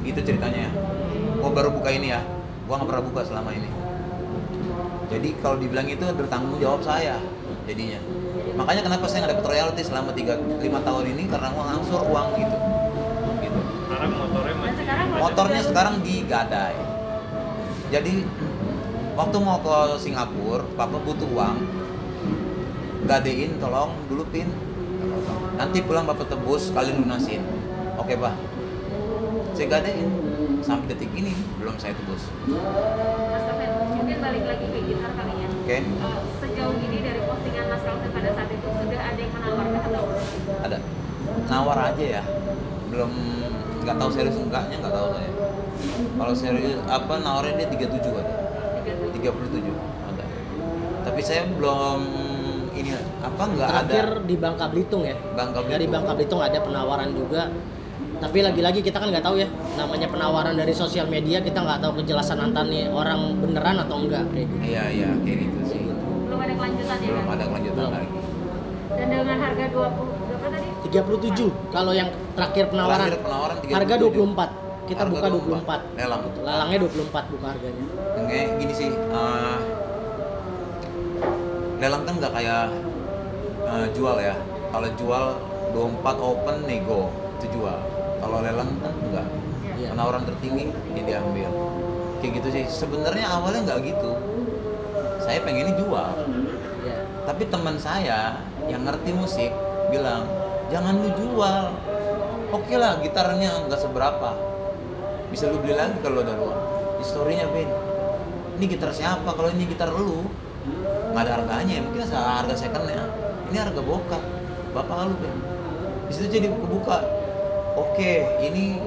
itu 0.05 0.21
ceritanya. 0.21 0.69
Gua 1.41 1.49
baru 1.49 1.73
buka 1.73 1.89
ini 1.89 2.13
ya. 2.13 2.21
Gua 2.69 2.77
nggak 2.77 2.93
pernah 2.93 3.03
buka 3.09 3.21
selama 3.25 3.49
ini 3.57 3.84
jadi 5.05 5.29
kalau 5.37 5.57
dibilang 5.61 5.85
itu 5.85 6.01
bertanggung 6.17 6.57
jawab 6.57 6.81
saya 6.81 7.21
jadinya. 7.69 7.99
Makanya 8.55 8.81
kenapa 8.87 9.05
saya 9.05 9.25
nggak 9.25 9.33
dapat 9.37 9.45
royalti 9.51 9.81
selama 9.85 10.11
3 10.15 10.63
5 10.63 10.87
tahun 10.87 11.03
ini? 11.13 11.23
Karena 11.29 11.47
uang 11.53 11.69
angsur 11.79 12.01
uang 12.09 12.27
gitu. 12.39 12.57
Gitu. 13.43 13.59
Sekarang 13.85 14.11
motornya 14.17 14.55
masih 14.57 14.75
sekarang 14.81 15.07
motornya 15.13 15.61
sekarang 15.61 15.95
digadai. 16.01 16.77
Jadi 17.93 18.13
waktu 19.13 19.37
mau 19.43 19.57
ke 19.61 19.77
Singapura 20.01 20.65
papa 20.73 20.97
butuh 20.97 21.29
uang. 21.29 21.57
Gadein 23.05 23.61
tolong 23.61 23.93
dulu 24.09 24.25
pin 24.33 24.49
nanti 25.61 25.77
pulang 25.85 26.09
bapak 26.09 26.25
tebus 26.25 26.73
sekali 26.73 26.89
lunasin. 26.97 27.45
Oke 28.01 28.17
pak. 28.17 28.33
Saya 29.53 29.67
gadein. 29.77 30.09
Sampai 30.65 30.97
detik 30.97 31.13
ini 31.13 31.37
belum 31.61 31.77
saya 31.77 31.93
tebus 31.93 32.25
balik 34.25 34.43
lagi 34.43 34.65
ke 34.65 34.79
gitar 34.83 35.11
kali 35.13 35.33
ya 35.35 35.47
oke 35.47 35.77
Eh, 35.77 36.19
sejauh 36.39 36.75
ini 36.79 36.97
dari 36.99 37.21
postingan 37.21 37.65
Mas 37.67 37.81
Kevin 37.81 38.09
pada 38.09 38.29
saat 38.33 38.49
itu 38.49 38.67
sudah 38.67 38.99
ada 39.03 39.19
yang 39.19 39.31
menawarkan 39.31 39.73
atau 39.77 39.89
belum? 39.91 40.07
ada 40.61 40.77
nawar 41.45 41.77
aja 41.85 42.05
ya 42.11 42.23
belum 42.87 43.11
nggak 43.81 43.95
tahu 43.95 44.09
serius 44.09 44.37
enggaknya 44.39 44.75
nggak 44.79 44.93
tahu 44.93 45.07
saya 45.13 45.31
kalau 46.15 46.33
serius 46.33 46.79
apa 46.87 47.13
nawarnya 47.19 47.53
dia 47.59 47.67
37 47.69 48.01
ada 48.15 48.33
37? 49.13 49.21
37 49.21 50.09
ada 50.09 50.25
tapi 51.03 51.21
saya 51.21 51.43
belum 51.47 51.99
ini 52.73 52.89
apa 53.21 53.43
nggak 53.45 53.69
ada 53.69 53.85
Terakhir 53.87 54.09
di 54.25 54.35
Bangka 54.35 54.65
Belitung 54.67 55.03
ya. 55.03 55.15
Bangka 55.31 55.59
Dari 55.61 55.69
Belitung. 55.69 55.93
Bangka 55.93 56.11
Belitung 56.13 56.41
ada 56.41 56.59
penawaran 56.59 57.09
juga. 57.13 57.41
Tapi 58.15 58.37
lagi-lagi 58.41 58.79
kita 58.79 58.97
kan 58.97 59.11
nggak 59.11 59.21
tahu 59.21 59.35
ya 59.37 59.47
namanya 59.75 60.07
penawaran 60.07 60.55
dari 60.55 60.71
sosial 60.71 61.05
media 61.05 61.39
kita 61.39 61.59
nggak 61.59 61.79
tahu 61.79 61.99
kejelasan 61.99 62.39
antaranya 62.41 62.89
orang 62.89 63.35
beneran 63.37 63.75
atau 63.77 63.95
enggak 63.99 64.23
kayak 64.31 64.47
gitu. 64.47 64.63
iya 64.63 64.83
iya 64.87 65.09
kayak 65.19 65.37
gitu 65.45 65.59
sih 65.67 65.79
belum 66.25 66.39
ada 66.39 66.53
kelanjutannya 66.55 67.07
belum 67.07 67.21
kan? 67.21 67.35
ada 67.35 67.43
kelanjutan 67.45 67.75
Belum. 67.77 67.93
lagi 67.93 68.17
dan 68.95 69.07
dengan 69.11 69.37
harga 69.37 69.65
20 69.67 70.27
berapa 70.31 70.47
tadi? 70.47 70.67
37 70.87 71.51
kalau 71.69 71.91
yang 71.91 72.09
terakhir 72.31 72.65
penawaran. 72.71 72.97
Terakhir 73.03 73.19
penawaran 73.19 73.55
37. 73.59 73.75
Harga 73.75 73.95
24. 73.99 74.49
Kita 74.85 75.01
Harga 75.01 75.11
buka 75.11 75.27
24. 75.27 75.65
24. 75.65 75.99
lelang 75.99 76.21
Lalangnya 76.39 76.77
24 76.79 77.33
buka 77.33 77.47
harganya. 77.51 77.85
kayak 78.25 78.47
gini 78.55 78.73
sih 78.73 78.89
eh, 78.95 79.57
lelang 81.77 82.03
kan 82.03 82.13
nggak 82.15 82.33
kayak 82.33 82.63
eh, 83.65 83.85
jual 83.91 84.17
ya 84.17 84.35
kalau 84.71 84.89
jual 84.95 85.25
24 85.73 86.15
open 86.23 86.55
nego 86.63 87.11
itu 87.35 87.47
jual 87.51 87.77
kalau 88.25 88.41
lelang 88.41 88.71
kan 88.81 88.93
enggak. 89.05 89.27
Iya. 89.75 89.91
penawaran 89.93 90.23
tertinggi 90.25 90.73
yang 90.97 91.05
diambil. 91.05 91.49
Kayak 92.23 92.31
gitu 92.41 92.47
sih. 92.49 92.63
Sebenarnya 92.65 93.25
awalnya 93.29 93.61
nggak 93.69 93.79
gitu. 93.85 94.11
Saya 95.21 95.45
pengennya 95.45 95.77
jual. 95.77 96.11
Ya. 96.85 97.01
tapi 97.25 97.49
teman 97.49 97.81
saya 97.81 98.37
yang 98.69 98.85
ngerti 98.85 99.09
musik 99.13 99.53
bilang 99.93 100.25
jangan 100.73 100.97
lu 100.97 101.09
jual. 101.13 101.77
Oke 102.49 102.73
lah 102.81 102.97
gitarnya 103.05 103.69
nggak 103.69 103.77
seberapa. 103.77 104.33
Bisa 105.29 105.53
lu 105.53 105.61
beli 105.61 105.77
lagi 105.77 105.97
kalau 106.01 106.25
ada 106.25 106.33
uang 106.33 106.59
historinya 107.01 107.45
Ben 107.53 107.69
ini 108.55 108.71
gitar 108.71 108.87
siapa? 108.95 109.35
Kalau 109.35 109.51
ini 109.51 109.67
gitar 109.67 109.91
lu 109.91 110.23
nggak 111.11 111.21
ada 111.21 111.31
harganya. 111.41 111.83
Mungkin 111.83 112.01
harga 112.09 112.55
secondnya. 112.55 113.03
Ini 113.51 113.57
harga 113.59 113.81
bokap. 113.83 114.23
Bapak 114.71 115.11
lu 115.11 115.15
Ben. 115.19 115.35
Di 116.07 116.11
situ 116.15 116.27
jadi 116.39 116.47
kebuka 116.53 117.24
oke 117.75 118.11
ini 118.41 118.79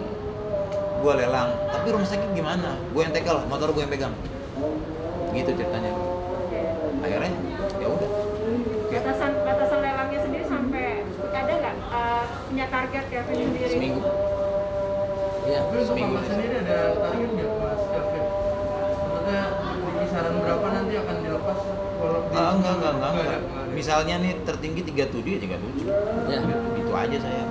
gua 0.98 1.14
lelang 1.14 1.50
tapi 1.70 1.86
rumah 1.94 2.08
sakit 2.08 2.30
gimana 2.34 2.74
gue 2.90 3.02
yang 3.04 3.14
tekel 3.14 3.38
motor 3.46 3.70
gue 3.70 3.82
yang 3.86 3.92
pegang 3.92 4.14
gitu 5.30 5.50
ceritanya 5.54 5.92
akhirnya 6.98 7.30
ya 7.78 7.86
udah 7.86 8.10
Oke. 8.88 8.96
batasan 8.96 9.32
batasan 9.44 9.78
lelangnya 9.84 10.20
sendiri 10.24 10.44
sampai 10.48 11.04
ada 11.30 11.52
nggak 11.54 11.76
eh, 11.76 12.24
punya 12.50 12.66
target 12.66 13.04
Kevin 13.12 13.34
sendiri 13.36 13.68
seminggu 13.70 14.00
Iya. 15.48 15.60
Seminggu 15.80 16.20
sendiri 16.28 16.54
ada 16.60 16.78
target 16.92 17.28
nggak 17.32 17.50
Mas 17.56 17.82
Gavin? 17.88 18.24
Maksudnya 19.00 19.40
di 19.80 19.92
kisaran 20.04 20.34
berapa 20.44 20.66
nanti 20.76 20.94
akan 21.00 21.16
dilepas? 21.24 21.58
Ah, 22.36 22.50
enggak, 22.52 22.72
enggak, 22.76 22.92
enggak, 22.92 22.92
Nggak 23.16 23.24
enggak. 23.24 23.64
Misalnya 23.72 24.14
nih 24.20 24.32
tertinggi 24.44 24.80
37 24.92 25.24
ya 25.24 25.40
37. 25.48 25.88
Ya. 26.28 26.38
Gitu 26.76 26.92
aja 26.92 27.18
saya. 27.24 27.44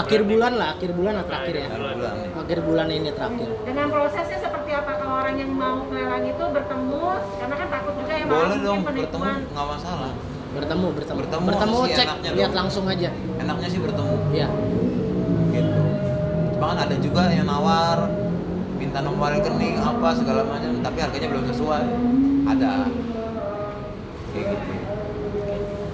Akhir 0.00 0.20
bulan 0.24 0.52
lah, 0.56 0.68
akhir 0.74 0.90
bulan 0.92 1.12
atau 1.14 1.28
terakhir 1.28 1.54
ya. 1.54 1.66
Akhir 1.68 1.80
bulan 1.92 2.12
nih. 2.16 2.30
Akhir 2.40 2.58
bulan 2.64 2.86
ini 2.88 3.10
terakhir. 3.12 3.48
Dengan 3.62 3.86
prosesnya 3.90 4.38
seperti 4.40 4.70
apa 4.72 4.92
kalau 4.96 5.14
orang 5.20 5.36
yang 5.36 5.50
mau 5.52 5.76
melelang 5.84 6.24
itu 6.24 6.44
bertemu 6.46 7.04
karena 7.36 7.54
kan 7.54 7.68
takut 7.68 7.92
juga 7.94 8.12
ya 8.12 8.24
Boleh 8.24 8.58
dong 8.60 8.80
bertemu 8.82 9.28
nggak 9.46 9.66
masalah. 9.68 10.12
Bertemu, 10.50 10.86
bertemu. 10.90 11.18
Bertemu 11.20 11.46
Bertemu 11.46 11.78
sih 11.84 11.94
cek, 11.94 12.08
lihat 12.32 12.50
dong. 12.50 12.58
langsung 12.58 12.84
aja. 12.86 13.08
Enaknya 13.36 13.68
sih 13.68 13.78
bertemu 13.78 14.14
Ya. 14.32 14.48
gitu. 15.50 15.82
Cuma 16.56 16.64
kan 16.70 16.78
ada 16.80 16.96
juga 16.96 17.22
yang 17.28 17.46
nawar 17.46 17.98
minta 18.74 18.98
nomor 18.98 19.28
rekening 19.30 19.76
apa 19.76 20.08
segala 20.16 20.40
macam 20.42 20.72
tapi 20.80 20.98
harganya 20.98 21.28
belum 21.28 21.44
sesuai. 21.46 21.84
Ada. 22.48 22.72
Kayak 24.30 24.46
gitu. 24.48 24.72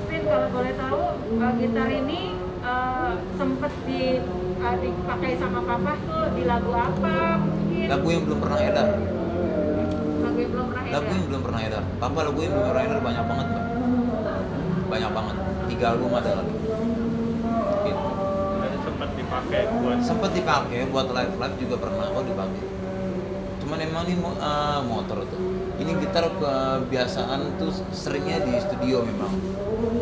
Pin 0.07 0.23
kalau 0.23 0.49
boleh 0.49 0.73
tahu 0.73 1.01
gitar 1.57 1.89
ini 1.91 2.21
uh, 3.07 3.17
sempet 3.39 3.73
di 3.87 4.19
uh, 4.59 4.77
dipakai 4.77 5.33
sama 5.39 5.61
papa 5.63 5.93
tuh 6.03 6.27
di 6.35 6.43
lagu 6.43 6.73
apa 6.75 7.39
mungkin 7.39 7.87
Lagu 7.87 8.07
yang 8.11 8.23
belum 8.27 8.39
pernah 8.43 8.59
edar. 8.59 8.89
lagu 10.19 10.39
yang 10.43 10.51
belum 10.51 10.67
pernah 10.67 10.83
Lagu 10.91 11.07
edar. 11.07 11.15
yang 11.15 11.27
belum 11.31 11.43
pernah 11.47 11.61
edar. 11.63 11.83
Papa 12.03 12.19
lagu 12.27 12.39
yang 12.43 12.53
belum 12.53 12.67
pernah 12.67 12.83
edar 12.83 12.99
banyak 13.01 13.25
banget, 13.25 13.47
Mbak. 13.47 13.65
Banyak 14.87 15.11
banget. 15.15 15.37
Tiga 15.67 15.87
album 15.95 16.11
ada 16.15 16.31
lagi. 16.35 16.55
Gitu. 17.87 18.07
Sempat 18.87 19.11
dipakai 19.15 19.61
buat 19.73 19.99
Sempat 20.03 20.31
dipakai 20.33 20.79
buat 20.89 21.07
live 21.11 21.35
live 21.37 21.57
juga 21.59 21.77
pernah 21.79 22.07
kok 22.11 22.25
dipakai. 22.25 22.63
Cuman 23.63 23.79
emang 23.83 24.03
ini 24.07 24.15
eh, 24.19 24.81
motor 24.83 25.19
tuh. 25.27 25.41
Ini 25.77 25.91
gitar 26.01 26.25
kebiasaan 26.33 27.61
tuh 27.61 27.71
seringnya 27.93 28.41
di 28.43 28.57
studio 28.59 29.05
memang. 29.05 29.33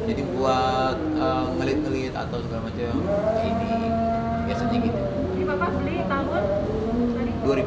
Jadi 0.04 0.22
buat 0.36 0.96
eh, 0.98 1.44
ngelit-ngelit 1.58 2.14
atau 2.14 2.38
segala 2.44 2.70
macam 2.70 2.94
ini 3.42 3.72
biasanya 4.46 4.76
gitu. 4.78 5.00
Ini 5.34 5.44
papa 5.48 5.66
beli 5.74 5.96
tahun 6.06 6.42
tadi 7.18 7.32
2000. 7.42 7.64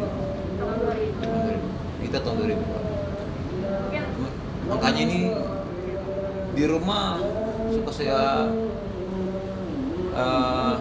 tahun 0.58 0.76
2000. 0.88 1.22
Tahun 1.22 1.38
2000. 1.44 2.04
Kita 2.08 2.18
tahun 2.24 2.36
2000. 2.48 2.56
Mungkin 2.58 4.04
Makanya 4.68 5.02
ini 5.04 5.20
di 6.58 6.64
rumah 6.66 7.20
suka 7.70 7.92
saya 7.92 8.50
eh, 10.16 10.74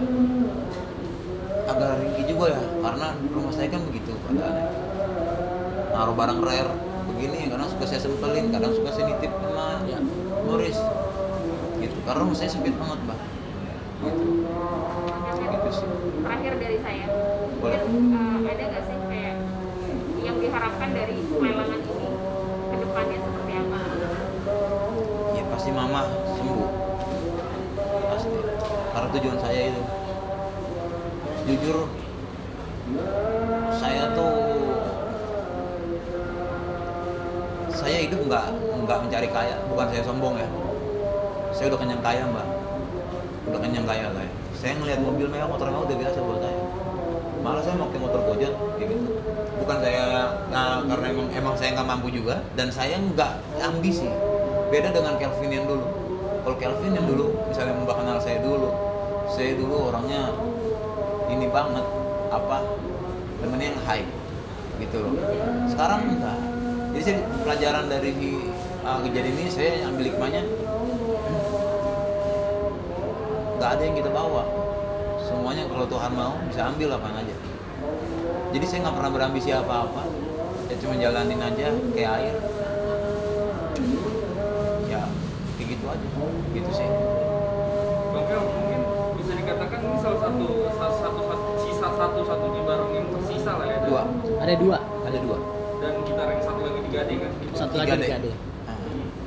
agak 1.66 1.90
ringkih 2.00 2.24
juga 2.30 2.54
ya 2.54 2.62
karena 2.80 3.08
rumah 3.34 3.52
saya 3.52 3.68
kan 3.68 3.82
begitu 3.84 4.14
keadaannya 4.24 4.64
naruh 5.92 6.16
barang 6.16 6.40
rare 6.40 6.72
begini 7.10 7.50
kadang 7.50 7.68
suka 7.68 7.84
saya 7.88 8.00
sempelin 8.06 8.52
kadang 8.54 8.72
suka 8.72 8.90
saya 8.94 9.10
nitip 9.10 9.32
sama 9.42 9.82
Ya. 9.86 9.98
Morris 10.46 10.78
karena 12.06 12.22
rumah 12.22 12.38
saya 12.38 12.50
sempit 12.54 12.74
banget 12.78 12.98
mbak. 13.02 13.18
Gitu. 13.98 14.24
Gitu 15.42 15.70
sih. 15.74 15.88
Terakhir 16.22 16.52
dari 16.62 16.78
saya. 16.78 17.06
Boleh. 17.58 17.80
mungkin 17.90 18.14
uh, 18.14 18.46
ada 18.46 18.64
nggak 18.70 18.82
sih 18.86 18.98
kayak 19.10 19.36
yang 20.22 20.36
diharapkan 20.38 20.90
dari 20.94 21.18
lelangan 21.18 21.80
ini 21.82 22.08
ke 22.70 22.76
depannya 22.78 23.18
seperti 23.18 23.52
apa? 23.58 23.80
Ya 25.34 25.42
pasti 25.50 25.70
mama 25.74 26.02
sembuh. 26.38 26.70
Pasti. 28.06 28.36
Karena 28.94 29.08
tujuan 29.10 29.38
saya 29.42 29.60
itu. 29.74 29.82
Jujur 31.46 31.78
saya 33.82 34.02
tuh 34.14 34.34
saya 37.74 37.98
hidup 37.98 38.20
nggak 38.30 38.46
nggak 38.86 38.98
mencari 39.10 39.28
kaya. 39.34 39.58
Bukan 39.74 39.86
saya 39.90 40.02
sombong 40.06 40.38
ya 40.38 40.65
saya 41.56 41.72
udah 41.72 41.80
kenyang 41.80 42.02
kaya 42.04 42.22
mbak. 42.28 42.46
Udah 43.48 43.60
kenyang 43.64 43.86
kaya 43.88 44.06
saya 44.12 44.30
saya 44.56 44.72
ngelihat 44.82 45.00
mobil 45.04 45.26
mewah 45.28 45.48
motor 45.48 45.68
mewah 45.72 45.84
udah 45.88 45.96
biasa 45.96 46.18
buat 46.20 46.40
saya. 46.44 46.60
Malah 47.40 47.62
saya 47.64 47.74
pakai 47.80 48.00
motor 48.00 48.20
gojek 48.28 48.52
gitu. 48.80 48.96
Bukan 49.56 49.76
saya 49.80 50.04
nah, 50.52 50.84
karena 50.84 51.06
emang 51.12 51.28
emang 51.32 51.54
saya 51.56 51.70
nggak 51.76 51.88
mampu 51.88 52.08
juga 52.12 52.44
dan 52.58 52.68
saya 52.68 53.00
nggak 53.00 53.32
ambisi. 53.64 54.08
Beda 54.68 54.92
dengan 54.92 55.16
Kelvin 55.16 55.50
yang 55.52 55.64
dulu. 55.64 55.86
Kalau 56.44 56.56
Kelvin 56.60 56.92
yang 56.92 57.06
dulu 57.08 57.32
misalnya 57.48 57.72
mbak 57.80 57.96
kenal 57.96 58.18
saya 58.20 58.38
dulu 58.44 58.70
saya 59.26 59.58
dulu 59.58 59.90
orangnya 59.90 60.30
ini 61.26 61.50
banget 61.50 61.86
apa 62.30 62.62
temennya 63.42 63.74
yang 63.74 63.80
high 63.84 64.06
gitu 64.82 64.96
loh. 65.02 65.14
Sekarang 65.68 66.04
enggak. 66.04 66.38
Jadi 66.96 67.02
saya 67.02 67.18
pelajaran 67.44 67.84
dari 67.92 68.12
uh, 68.80 68.98
kejadian 69.04 69.36
ini 69.36 69.44
saya 69.52 69.84
ambil 69.84 70.04
hikmahnya 70.08 70.42
nggak 73.56 73.70
ada 73.76 73.82
yang 73.82 73.96
kita 73.96 74.10
bawa 74.10 74.42
semuanya 75.18 75.64
kalau 75.66 75.86
Tuhan 75.86 76.12
mau 76.12 76.32
bisa 76.46 76.60
ambil 76.68 76.88
apa 76.94 77.08
aja 77.16 77.36
jadi 78.52 78.64
saya 78.64 78.78
nggak 78.84 78.96
pernah 78.96 79.12
berambisi 79.12 79.50
apa-apa 79.50 80.02
ya 80.66 80.74
cuma 80.78 80.94
jalanin 80.96 81.40
aja 81.40 81.66
kayak 81.92 82.10
air 82.20 82.36
ya 84.86 85.02
kayak 85.56 85.68
gitu 85.72 85.84
aja 85.86 86.06
gitu 86.52 86.70
sih 86.72 86.88
Bang 88.12 88.24
Kel, 88.26 88.40
mungkin 88.40 88.80
bisa 89.16 89.32
dikatakan 89.34 89.78
ini 89.82 89.96
salah 90.00 90.20
satu 90.20 90.46
salah 90.72 90.94
satu, 90.96 91.20
satu 91.26 91.48
sisa 91.60 91.88
satu 91.90 92.20
satunya 92.22 92.62
barang 92.64 92.90
yang 92.92 93.06
tersisa 93.12 93.52
lah 93.56 93.66
ya. 93.66 93.78
dua 93.84 94.02
Ada 94.40 94.54
dua, 94.56 94.78
ada 95.04 95.18
dua 95.20 95.38
Dan 95.76 95.92
gitar 96.02 96.26
yang 96.30 96.40
satu 96.40 96.60
lagi 96.64 96.80
digading 96.82 97.18
kan. 97.20 97.30
satu 97.52 97.74
lagi 97.76 97.90
deh. 97.92 98.08
tiga 98.08 98.18
D. 98.18 98.26
Ah, 98.64 98.76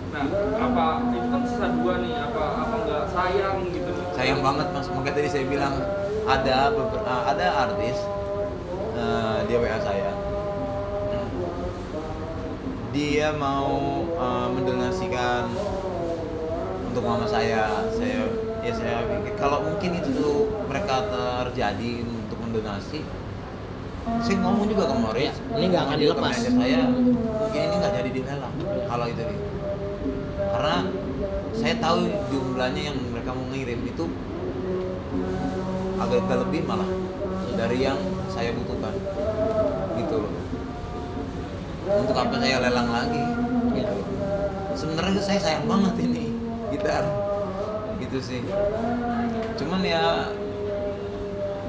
Nah, 0.09 0.23
apa 0.57 0.85
itu 1.13 1.27
kan 1.29 1.41
sisa 1.45 1.67
dua 1.69 1.93
nih? 2.01 2.13
Apa 2.17 2.43
apa 2.57 2.75
nggak 2.81 3.03
sayang 3.13 3.57
gitu? 3.69 3.78
Sayang 4.19 4.43
banget 4.43 4.67
mas. 4.75 4.87
Makanya 4.91 5.15
tadi 5.15 5.29
saya 5.31 5.45
bilang 5.47 5.75
ada 6.27 6.75
ah, 7.07 7.21
ada 7.31 7.47
artis 7.71 7.97
eh, 8.99 9.37
dia 9.47 9.57
wa 9.63 9.79
saya. 9.79 10.11
Dia 12.91 13.27
mau 13.39 14.03
eh, 14.11 14.47
mendonasikan 14.51 15.47
untuk 16.91 17.03
mama 17.07 17.23
saya. 17.23 17.87
Saya 17.95 18.27
ya 18.59 18.75
saya 18.75 19.07
pikir 19.07 19.39
kalau 19.39 19.63
mungkin 19.63 20.03
itu 20.03 20.11
tuh 20.19 20.51
mereka 20.67 21.07
terjadi 21.07 22.03
untuk 22.03 22.37
mendonasi 22.43 22.99
saya 24.19 24.35
ngomong 24.41 24.67
juga 24.67 24.83
ke 24.91 24.95
Morris 24.99 25.31
Ya, 25.31 25.55
ini 25.59 25.65
nggak 25.71 25.83
akan 25.85 25.97
dilepas. 26.01 26.35
saya 26.43 26.79
mungkin 26.91 27.61
ini 27.61 27.75
nggak 27.79 27.93
jadi 28.03 28.09
dilelang 28.11 28.55
kalau 28.83 29.05
itu 29.07 29.21
nih 29.23 29.39
karena 30.51 30.75
saya 31.59 31.75
tahu 31.83 32.07
jumlahnya 32.31 32.81
yang 32.89 32.97
mereka 33.11 33.35
mau 33.35 33.45
ngirim 33.51 33.79
itu 33.83 34.05
agak-agak 35.99 36.47
lebih 36.47 36.61
malah 36.63 36.87
dari 37.59 37.83
yang 37.83 37.99
saya 38.31 38.55
butuhkan 38.55 38.95
gitu 39.99 40.15
loh. 40.23 40.33
Untuk 41.89 42.15
apa 42.15 42.39
saya 42.39 42.63
lelang 42.63 42.87
lagi? 42.87 43.23
Gitu 43.75 43.95
sebenarnya 44.79 45.19
saya 45.19 45.39
sayang 45.43 45.67
banget 45.67 46.07
ini 46.07 46.31
gitar 46.71 47.03
gitu 47.99 48.17
sih. 48.23 48.39
Cuman 49.59 49.83
ya 49.83 50.31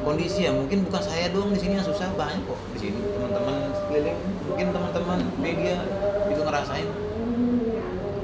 kondisi 0.06 0.46
ya 0.46 0.54
mungkin 0.54 0.86
bukan 0.86 1.02
saya 1.02 1.26
doang 1.34 1.50
di 1.50 1.58
sini 1.58 1.82
yang 1.82 1.86
susah 1.86 2.06
banyak 2.14 2.46
kok 2.46 2.60
di 2.78 2.78
sini. 2.78 2.98
Teman-teman 3.02 3.74
sekeliling 3.74 4.18
mungkin 4.46 4.66
teman-teman 4.70 5.18
media 5.42 5.82
itu 6.30 6.40
ngerasain. 6.40 6.88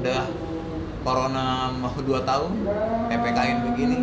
Udah 0.06 0.22
corona 1.06 1.70
mau 1.70 1.94
dua 2.02 2.26
tahun 2.26 2.66
ppkm 3.06 3.58
begini. 3.70 3.98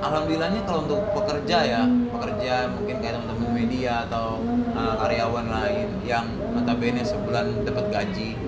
Alhamdulillahnya 0.00 0.64
kalau 0.64 0.88
untuk 0.88 1.04
pekerja 1.12 1.58
ya 1.68 1.82
pekerja 1.84 2.72
mungkin 2.72 2.96
kayak 3.04 3.20
teman-teman 3.20 3.50
media 3.52 4.08
atau 4.08 4.40
uh, 4.72 4.94
karyawan 5.04 5.52
lain 5.52 5.88
yang 6.08 6.24
notabene 6.56 7.04
sebulan 7.04 7.60
dapat 7.68 7.92
gaji. 7.92 8.40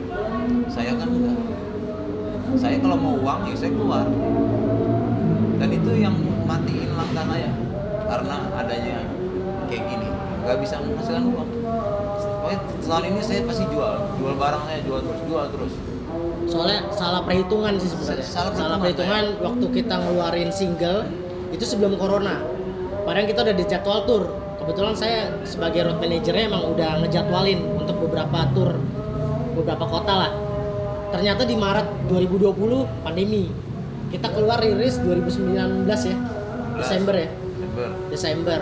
Saya 0.73 0.97
kan 0.97 1.13
enggak. 1.13 1.37
Saya 2.57 2.81
kalau 2.81 2.97
mau 2.97 3.21
uang 3.21 3.53
ya 3.53 3.55
saya 3.61 3.77
keluar. 3.77 4.09
Dan 5.61 5.69
itu 5.69 5.91
yang 6.01 6.17
matiin 6.49 6.97
langkah 6.97 7.29
saya. 7.29 7.53
Karena 8.09 8.37
adanya 8.57 8.97
kayak 9.69 9.85
gini 9.85 10.09
nggak 10.49 10.57
bisa 10.65 10.81
menghasilkan 10.81 11.29
uang. 11.29 11.51
Pokoknya 12.41 12.59
tahun 12.89 13.05
ini 13.13 13.21
saya 13.21 13.45
pasti 13.45 13.69
jual. 13.69 13.95
Jual 14.17 14.35
barang 14.41 14.65
saya 14.65 14.81
jual 14.81 15.01
terus 15.05 15.23
jual 15.29 15.47
terus 15.53 15.90
Soalnya 16.51 16.91
salah 16.91 17.23
perhitungan 17.23 17.79
sih 17.79 17.91
sebenarnya. 17.91 18.27
Salah 18.27 18.53
Salah, 18.57 18.79
perhitungan, 18.83 19.39
perhitungan 19.39 19.45
waktu 19.47 19.67
kita 19.83 19.95
ngeluarin 20.03 20.51
single 20.51 21.07
itu 21.51 21.65
sebelum 21.67 21.95
corona. 21.99 22.43
Padahal 23.07 23.27
kita 23.27 23.41
udah 23.47 23.57
dijadwal 23.57 23.99
tour. 24.07 24.23
Kebetulan 24.61 24.95
saya 24.95 25.33
sebagai 25.49 25.89
road 25.89 25.99
manajernya 25.99 26.45
emang 26.53 26.63
udah 26.77 27.01
ngejadwalin 27.01 27.61
untuk 27.81 27.97
beberapa 27.97 28.45
tour 28.53 28.77
beberapa 29.61 29.85
kota 29.85 30.15
lah. 30.27 30.33
Ternyata 31.11 31.43
di 31.45 31.55
Maret 31.59 32.09
2020 32.09 33.05
pandemi. 33.05 33.51
Kita 34.11 34.33
keluar 34.33 34.59
rilis 34.59 34.99
2019 35.03 35.87
ya. 35.87 36.17
Desember 36.81 37.15
ya. 37.15 37.29
Desember 37.31 37.87
Desember. 38.11 38.61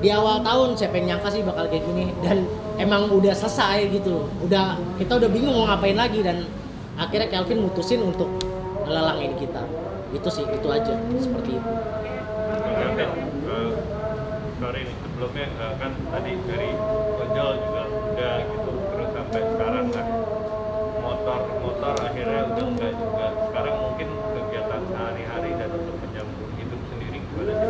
Di 0.00 0.08
awal 0.08 0.40
tahun 0.40 0.80
saya 0.80 0.88
pengen 0.96 1.14
nyangka 1.14 1.28
sih 1.28 1.44
bakal 1.44 1.68
kayak 1.68 1.84
gini 1.84 2.08
dan 2.24 2.48
emang 2.80 3.12
udah 3.12 3.36
selesai 3.36 3.92
gitu. 3.92 4.24
Udah 4.40 4.80
kita 4.96 5.20
udah 5.20 5.28
bingung 5.28 5.52
mau 5.52 5.68
ngapain 5.68 5.96
lagi 5.96 6.24
dan 6.24 6.48
akhirnya 6.96 7.28
Kelvin 7.28 7.68
mutusin 7.68 8.00
untuk 8.00 8.28
ngelalangin 8.88 9.36
kita. 9.36 9.60
Itu 10.16 10.28
sih, 10.32 10.48
itu 10.48 10.68
aja 10.72 10.96
seperti 11.20 11.60
itu. 11.60 11.70
Bang 12.80 12.96
Kelvin, 12.96 13.28
eh, 13.28 13.70
sorry 14.56 14.80
nih 14.88 14.96
sebelumnya 15.04 15.46
eh, 15.52 15.74
kan 15.76 15.92
tadi 15.92 16.32
dari 16.48 16.70
ojol 17.20 17.50
juga 17.60 17.82
udah 17.92 18.34
gitu 18.40 18.72
terus 18.72 19.10
sampai 19.12 19.40
sekarang 19.52 19.86
kan 19.92 20.06
motor 21.04 21.40
motor 21.60 21.94
akhirnya 22.00 22.40
udah 22.56 22.66
enggak 22.72 22.92
juga 22.96 23.26
sekarang 23.52 23.76
mungkin 23.84 24.08
kegiatan 24.32 24.80
sehari-hari 24.88 25.50
dan 25.60 25.68
untuk 25.76 25.96
menyambung 26.00 26.52
hidup 26.56 26.80
sendiri 26.88 27.18
gimana 27.20 27.52
sih? 27.52 27.68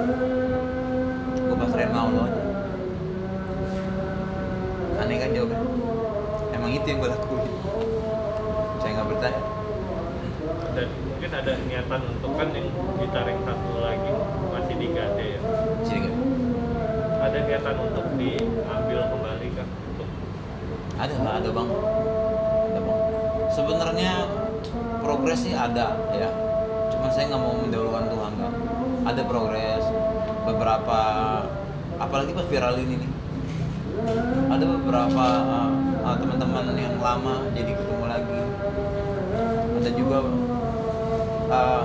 Aja. 2.09 2.43
Aneh 5.01 5.17
kan 5.21 5.31
jawabnya? 5.37 5.61
Emang 6.57 6.71
itu 6.73 6.87
yang 6.89 6.99
gue 7.01 7.11
lakuin. 7.13 7.53
Saya 8.81 8.91
nggak 8.97 9.09
bertanya. 9.13 9.43
Dan 10.77 10.89
mungkin 11.09 11.31
ada 11.35 11.53
niatan 11.69 12.01
untuk 12.17 12.33
kan 12.37 12.49
yang 12.57 12.69
ditarik 13.01 13.39
satu 13.45 13.73
lagi 13.81 14.11
masih 14.53 14.75
digade 14.77 15.25
ya? 15.37 15.41
Sini 15.85 16.01
kan 16.05 16.15
ada 17.21 17.39
niatan 17.45 17.77
untuk 17.81 18.07
diambil 18.17 18.99
kembali 19.13 19.49
kan 19.57 19.69
untuk 19.93 20.09
ada 21.01 21.13
nggak 21.17 21.35
ada 21.45 21.49
bang. 21.53 21.69
Ada 22.71 22.81
bang. 22.81 22.99
Sebenarnya 23.51 24.13
progres 25.01 25.41
sih 25.45 25.57
ada 25.57 25.97
ya. 26.13 26.31
Cuma 26.93 27.09
saya 27.09 27.33
nggak 27.33 27.41
mau 27.41 27.57
mendahulukan 27.57 28.05
Tuhan 28.09 28.33
kan 28.37 28.53
ada 29.09 29.23
progres. 29.25 29.85
Beberapa 30.41 31.01
apalagi 32.01 32.33
pas 32.33 32.49
viral 32.49 32.81
ini 32.81 32.97
nih. 32.97 33.11
Ada 34.49 34.65
beberapa 34.65 35.27
uh, 36.01 36.17
teman-teman 36.17 36.73
yang 36.73 36.97
lama 36.97 37.45
jadi 37.53 37.77
ketemu 37.77 38.05
lagi. 38.09 38.41
Ada 39.77 39.91
juga 39.93 40.19
uh, 41.53 41.85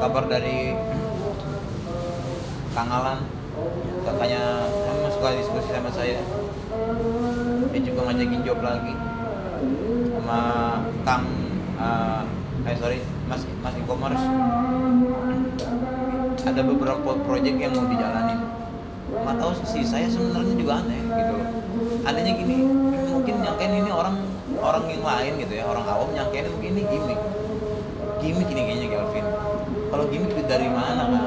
kabar 0.00 0.24
dari 0.26 0.72
Kang 2.72 2.90
Alan 2.90 3.20
katanya 4.02 4.66
emang 4.88 5.12
suka 5.12 5.36
diskusi 5.36 5.68
sama 5.68 5.92
saya. 5.92 6.24
Dia 7.70 7.80
juga 7.84 8.00
ngajakin 8.08 8.40
job 8.42 8.58
lagi. 8.64 8.94
Sama 10.16 10.40
Kang 11.04 11.28
uh, 11.76 12.24
eh 12.64 12.76
sorry 12.80 12.98
Mas 13.28 13.44
Mas 13.60 13.76
e-commerce 13.76 14.24
ada 16.44 16.60
beberapa 16.60 17.10
project 17.24 17.56
yang 17.56 17.72
mau 17.72 17.88
dijalanin 17.88 18.43
tahu 19.22 19.52
sih 19.68 19.84
saya 19.86 20.06
sebenarnya 20.10 20.54
juga 20.58 20.72
aneh 20.82 21.00
gitu. 21.02 21.32
Loh 21.38 21.48
anehnya 22.04 22.32
gini 22.36 22.56
mungkin 23.14 23.34
nyangkain 23.40 23.72
ini 23.80 23.90
orang 23.90 24.16
orang 24.60 24.84
yang 24.92 25.04
lain 25.04 25.32
gitu 25.40 25.52
ya 25.56 25.64
orang 25.64 25.84
awam 25.88 26.08
nyangkain 26.12 26.46
mungkin 26.52 26.70
ini 26.76 26.82
gimmick. 26.90 27.20
Gimmick 28.20 28.48
ini 28.52 28.60
kayaknya 28.64 28.88
Kelvin. 28.92 29.26
Kalau 29.92 30.04
gimmick 30.10 30.34
dari 30.48 30.68
mana 30.68 31.02
kan 31.08 31.24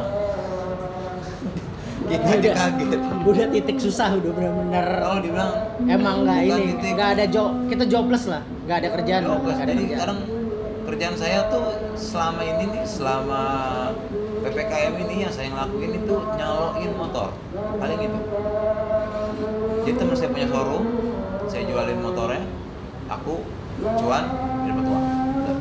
kita 2.07 2.27
aja 2.39 2.51
kaget. 2.55 3.01
Udah 3.27 3.45
titik 3.51 3.77
susah 3.83 4.15
udah 4.15 4.31
bener-bener. 4.31 4.85
Kalau 5.03 5.19
dibilang 5.19 5.51
emang 5.91 6.15
nggak 6.23 6.39
ini 6.47 6.63
titik. 6.79 6.91
nggak 6.95 7.09
ada 7.19 7.25
job 7.27 7.51
kita 7.67 7.83
jobless 7.83 8.25
lah 8.31 8.41
nggak 8.67 8.77
ada 8.83 8.89
kerjaan 8.99 9.21
lah, 9.23 9.35
Jobless. 9.39 9.57
ada 9.57 9.63
Jadi 9.63 9.71
kerjaan. 9.75 9.91
sekarang 9.95 10.19
kerjaan 10.87 11.15
saya 11.19 11.39
tuh 11.51 11.65
selama 11.99 12.41
ini 12.47 12.63
nih, 12.71 12.83
selama 12.87 13.41
PPKM 14.57 14.93
ini 15.05 15.21
yang 15.21 15.29
saya 15.29 15.53
ngelakuin 15.53 16.01
itu 16.01 16.17
nyaloin 16.33 16.91
motor. 16.97 17.29
Paling 17.77 17.99
itu. 18.01 18.19
Jadi 19.85 19.93
teman 20.01 20.15
saya 20.17 20.33
punya 20.33 20.47
showroom, 20.49 20.83
saya 21.45 21.61
jualin 21.69 22.01
motornya, 22.01 22.41
aku 23.05 23.45
cuan, 24.01 24.25
dapat 24.65 24.85
uang. 24.89 25.05
Udah. 25.37 25.55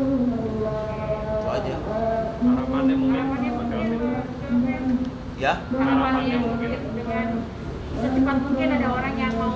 Itu 1.28 1.48
aja. 1.52 1.76
harapannya 2.40 2.94
mungkin 2.96 3.24
Ya, 5.36 5.52
harapannya 5.68 6.36
mungkin 6.40 6.70
dengan 6.96 7.26
secepat 8.00 8.36
mungkin 8.48 8.68
ada 8.80 8.88
orang 8.88 9.14
yang 9.20 9.32
mau 9.36 9.52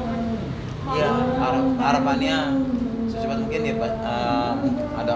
mau 0.85 0.93
ya 0.93 1.11
harap- 1.41 1.77
harapannya 1.81 2.37
secepat 3.09 3.39
mungkin 3.49 3.61
ya 3.65 3.75
Pak, 3.81 3.93
eh, 4.05 4.53
ada 5.01 5.15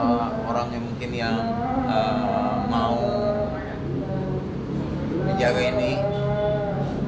orang 0.48 0.66
yang 0.72 0.82
mungkin 0.88 1.10
yang 1.12 1.36
eh, 1.84 2.56
mau 2.72 3.23
menjaga 5.44 5.62
ini 5.76 5.92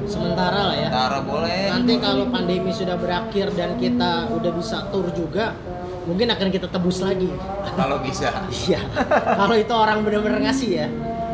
sementara 0.05 0.61
lah 0.69 0.77
ya. 0.77 0.89
Tara 0.93 1.19
boleh. 1.25 1.73
nanti 1.73 1.93
kalau 1.97 2.29
pandemi 2.29 2.69
sudah 2.69 2.93
berakhir 2.95 3.49
dan 3.57 3.81
kita 3.81 4.29
udah 4.29 4.51
bisa 4.53 4.85
tur 4.93 5.09
juga 5.11 5.57
mungkin 6.05 6.29
akan 6.29 6.47
kita 6.53 6.69
tebus 6.69 7.01
lagi. 7.01 7.33
Kalau 7.73 7.97
bisa. 7.99 8.29
iya. 8.69 8.79
Kalau 9.09 9.57
itu 9.57 9.73
orang 9.73 10.05
bener-bener 10.05 10.45
ngasih 10.45 10.69
ya. 10.69 10.87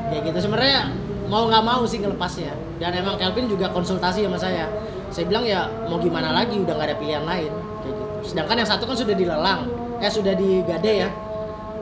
Kayak 0.10 0.32
gitu. 0.32 0.48
Sebenarnya 0.48 0.96
mau 1.28 1.46
nggak 1.52 1.64
mau 1.68 1.84
sih 1.84 2.00
ngelepasnya. 2.00 2.56
Dan 2.80 2.96
emang 2.96 3.20
Kelvin 3.20 3.52
juga 3.52 3.70
konsultasi 3.70 4.24
sama 4.24 4.40
saya. 4.40 4.72
Saya 5.12 5.28
bilang 5.28 5.44
ya 5.44 5.68
mau 5.92 6.00
gimana 6.00 6.32
lagi? 6.32 6.56
Udah 6.56 6.74
nggak 6.74 6.88
ada 6.88 6.98
pilihan 6.98 7.24
lain. 7.28 7.52
Kayak 7.84 7.94
gitu. 8.00 8.04
Sedangkan 8.32 8.56
yang 8.64 8.70
satu 8.72 8.88
kan 8.88 8.96
sudah 8.96 9.14
dilelang. 9.14 9.68
Eh 10.00 10.10
sudah 10.10 10.34
digade 10.34 10.92
ya. 11.06 11.10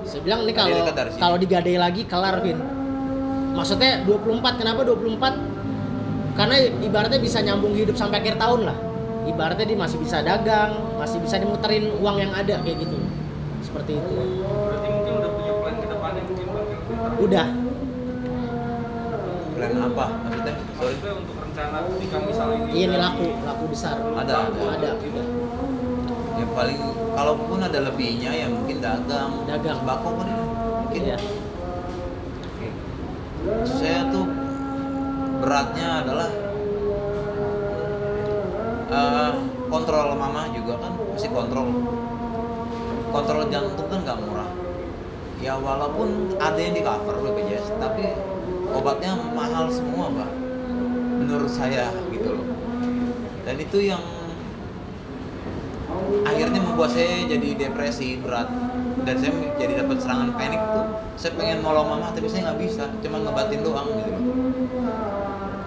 Saya 0.03 0.21
bilang 0.25 0.43
ini 0.43 0.51
kalau 0.51 0.75
kalau 1.15 1.37
digade 1.37 1.77
lagi 1.77 2.09
kelar 2.09 2.41
Vin 2.41 2.81
maksudnya 3.51 4.03
24 4.07 4.59
kenapa 4.59 4.81
24 4.87 6.37
karena 6.39 6.55
ibaratnya 6.79 7.19
bisa 7.19 7.43
nyambung 7.43 7.75
hidup 7.75 7.95
sampai 7.99 8.23
akhir 8.23 8.39
tahun 8.39 8.71
lah 8.71 8.77
ibaratnya 9.27 9.65
dia 9.67 9.77
masih 9.77 9.97
bisa 9.99 10.23
dagang 10.23 10.71
masih 10.97 11.19
bisa 11.19 11.37
dimuterin 11.37 11.91
uang 11.99 12.17
yang 12.17 12.31
ada 12.31 12.63
kayak 12.63 12.81
gitu 12.81 12.97
seperti 13.61 13.99
itu 13.99 14.13
Berarti 14.17 14.87
mungkin 14.89 15.13
udah 15.21 15.31
punya 15.37 15.53
plan 15.61 15.75
ke 15.77 15.87
depannya 15.87 16.21
mungkin 16.25 16.45
udah 17.21 17.47
Plan 19.61 19.77
apa? 19.77 20.05
Maksudnya? 20.25 20.55
Sorry. 20.73 20.95
Maksudnya 20.97 21.13
untuk 21.21 21.35
rencana 21.37 21.77
ketika 21.85 22.17
misalnya 22.25 22.57
ini 22.65 22.71
iya 22.73 22.85
ini 22.89 22.97
laku 22.97 23.25
laku 23.45 23.63
besar 23.69 23.93
Ada, 24.01 24.33
ada. 24.49 24.61
ada 24.73 24.89
udah. 24.97 25.25
Ya 26.41 26.45
paling 26.49 26.79
kalaupun 27.13 27.59
ada 27.61 27.79
lebihnya 27.85 28.31
ya 28.33 28.47
mungkin 28.49 28.81
dagang. 28.81 29.45
Dagang. 29.45 29.77
Sembako 29.85 30.09
kan 30.17 30.25
ya? 30.25 30.37
Mungkin. 30.81 31.01
Iya. 31.13 31.17
Saya 33.65 34.05
tuh 34.13 34.29
beratnya 35.41 36.05
adalah 36.05 36.29
eh, 38.93 39.33
kontrol 39.65 40.13
mama 40.13 40.51
juga 40.53 40.77
kan 40.77 40.93
masih 41.09 41.29
kontrol. 41.33 41.67
Kontrol 43.09 43.41
jantung 43.49 43.87
kan 43.89 43.99
nggak 44.05 44.19
murah. 44.21 44.51
Ya 45.41 45.57
walaupun 45.57 46.37
ada 46.37 46.59
yang 46.61 46.77
di 46.77 46.85
cover 46.85 47.17
BPJS, 47.17 47.73
tapi 47.81 48.13
obatnya 48.69 49.17
mahal 49.33 49.73
semua, 49.73 50.13
Pak. 50.13 50.31
Menurut 51.17 51.49
saya 51.49 51.89
gitu 52.13 52.37
loh. 52.37 52.47
Dan 53.41 53.57
itu 53.57 53.89
yang 53.89 54.05
akhirnya 56.23 56.61
membuat 56.61 56.93
saya 56.93 57.25
jadi 57.25 57.57
depresi 57.57 58.21
berat 58.21 58.47
dan 59.01 59.15
saya 59.17 59.31
jadi 59.57 59.73
dapat 59.85 59.97
serangan 59.99 60.29
panik 60.35 60.61
tuh 60.61 60.85
saya 61.15 61.31
pengen 61.39 61.59
nolong 61.63 61.87
mama 61.87 62.11
tapi 62.11 62.27
saya 62.27 62.51
nggak 62.51 62.59
bisa 62.59 62.83
cuma 63.01 63.17
ngebatin 63.23 63.59
doang 63.63 63.87
gitu 63.95 64.11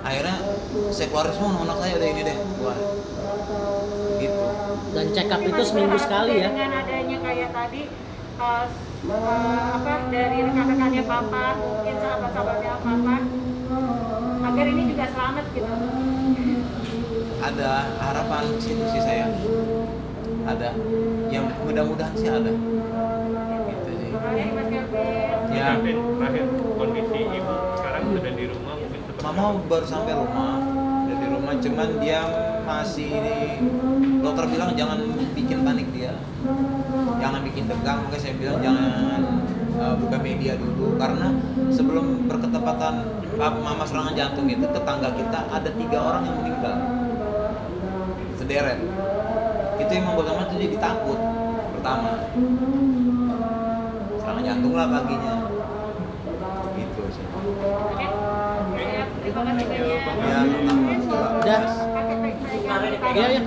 akhirnya 0.05 0.37
saya 0.93 1.07
keluarin 1.11 1.33
semua 1.33 1.63
anak 1.65 1.77
saya 1.81 1.93
udah 1.99 2.09
ini 2.11 2.23
deh 2.23 2.37
keluar. 2.59 2.79
Gitu. 4.21 4.45
Dan 4.95 5.07
check 5.11 5.29
up 5.33 5.41
itu 5.43 5.63
seminggu 5.67 5.99
sekali 5.99 6.33
ya? 6.39 6.49
Dengan 6.51 6.71
adanya 6.83 7.19
kayak 7.19 7.51
tadi 7.51 7.83
uh, 8.39 8.67
uh, 9.11 9.65
apa 9.81 9.93
dari 10.13 10.39
rekan-rekannya 10.45 11.03
papa 11.03 11.47
mungkin 11.59 11.95
sahabat-sahabatnya 11.99 12.75
papa 12.79 13.17
agar 14.45 14.67
ini 14.71 14.83
juga 14.93 15.05
selamat 15.11 15.45
gitu. 15.51 15.73
Ada 17.45 17.71
harapan 18.01 18.45
situ 18.63 18.85
sih 18.95 19.03
saya. 19.03 19.27
Ada. 20.45 20.71
Yang 21.33 21.45
mudah-mudahan 21.65 22.15
sih 22.15 22.29
ada 22.31 22.53
gitu 23.65 23.91
sih 23.99 24.11
Makanya 24.14 24.14
Mas 24.14 24.14
Kelvin 24.14 24.14
ya. 25.55 25.69
Terakhir 25.81 26.45
kondisi 26.79 27.21
ibu. 27.29 27.55
Sekarang 27.79 28.03
sudah 28.13 28.33
di 28.35 28.45
rumah 28.49 28.75
mungkin 28.79 29.01
Mama 29.25 29.45
baru 29.69 29.87
sampai 29.87 30.13
rumah. 30.17 30.55
Dari 31.05 31.27
rumah 31.31 31.55
cuman 31.61 31.89
dia 32.01 32.21
masih 32.65 33.13
dokter 34.25 34.45
bilang 34.49 34.71
jangan 34.77 34.99
bikin 35.37 35.59
panik 35.65 35.89
dia. 35.93 36.13
Jangan 37.21 37.41
bikin 37.45 37.65
tegang 37.69 37.99
makanya 38.05 38.21
saya 38.21 38.35
bilang 38.37 38.59
jangan 38.61 39.21
uh, 39.81 39.95
buka 39.97 40.17
media 40.21 40.53
dulu. 40.57 40.97
Karena 40.97 41.29
sebelum 41.73 42.29
berketepatan 42.29 42.95
uh, 43.41 43.55
mama 43.61 43.85
serangan 43.85 44.15
jantung 44.17 44.49
itu 44.49 44.65
tetangga 44.65 45.09
kita 45.17 45.41
ada 45.49 45.71
tiga 45.73 45.99
orang 46.01 46.23
yang 46.29 46.37
meninggal. 46.41 46.77
Sederet. 48.37 48.81
Itu 49.81 49.91
yang 49.91 50.05
membuat 50.09 50.27
mama 50.33 50.43
tuh 50.49 50.59
jadi 50.61 50.77
takut 50.81 51.19
pertama 51.75 52.17
tergantung 54.55 54.79
lah 54.79 54.87
paginya 54.87 55.35
gitu 56.79 57.03
sih 57.11 57.27
ya, 57.99 58.07
ya. 58.87 59.05
Udah. 61.43 61.62
Ya, 63.19 63.27
ya. 63.35 63.43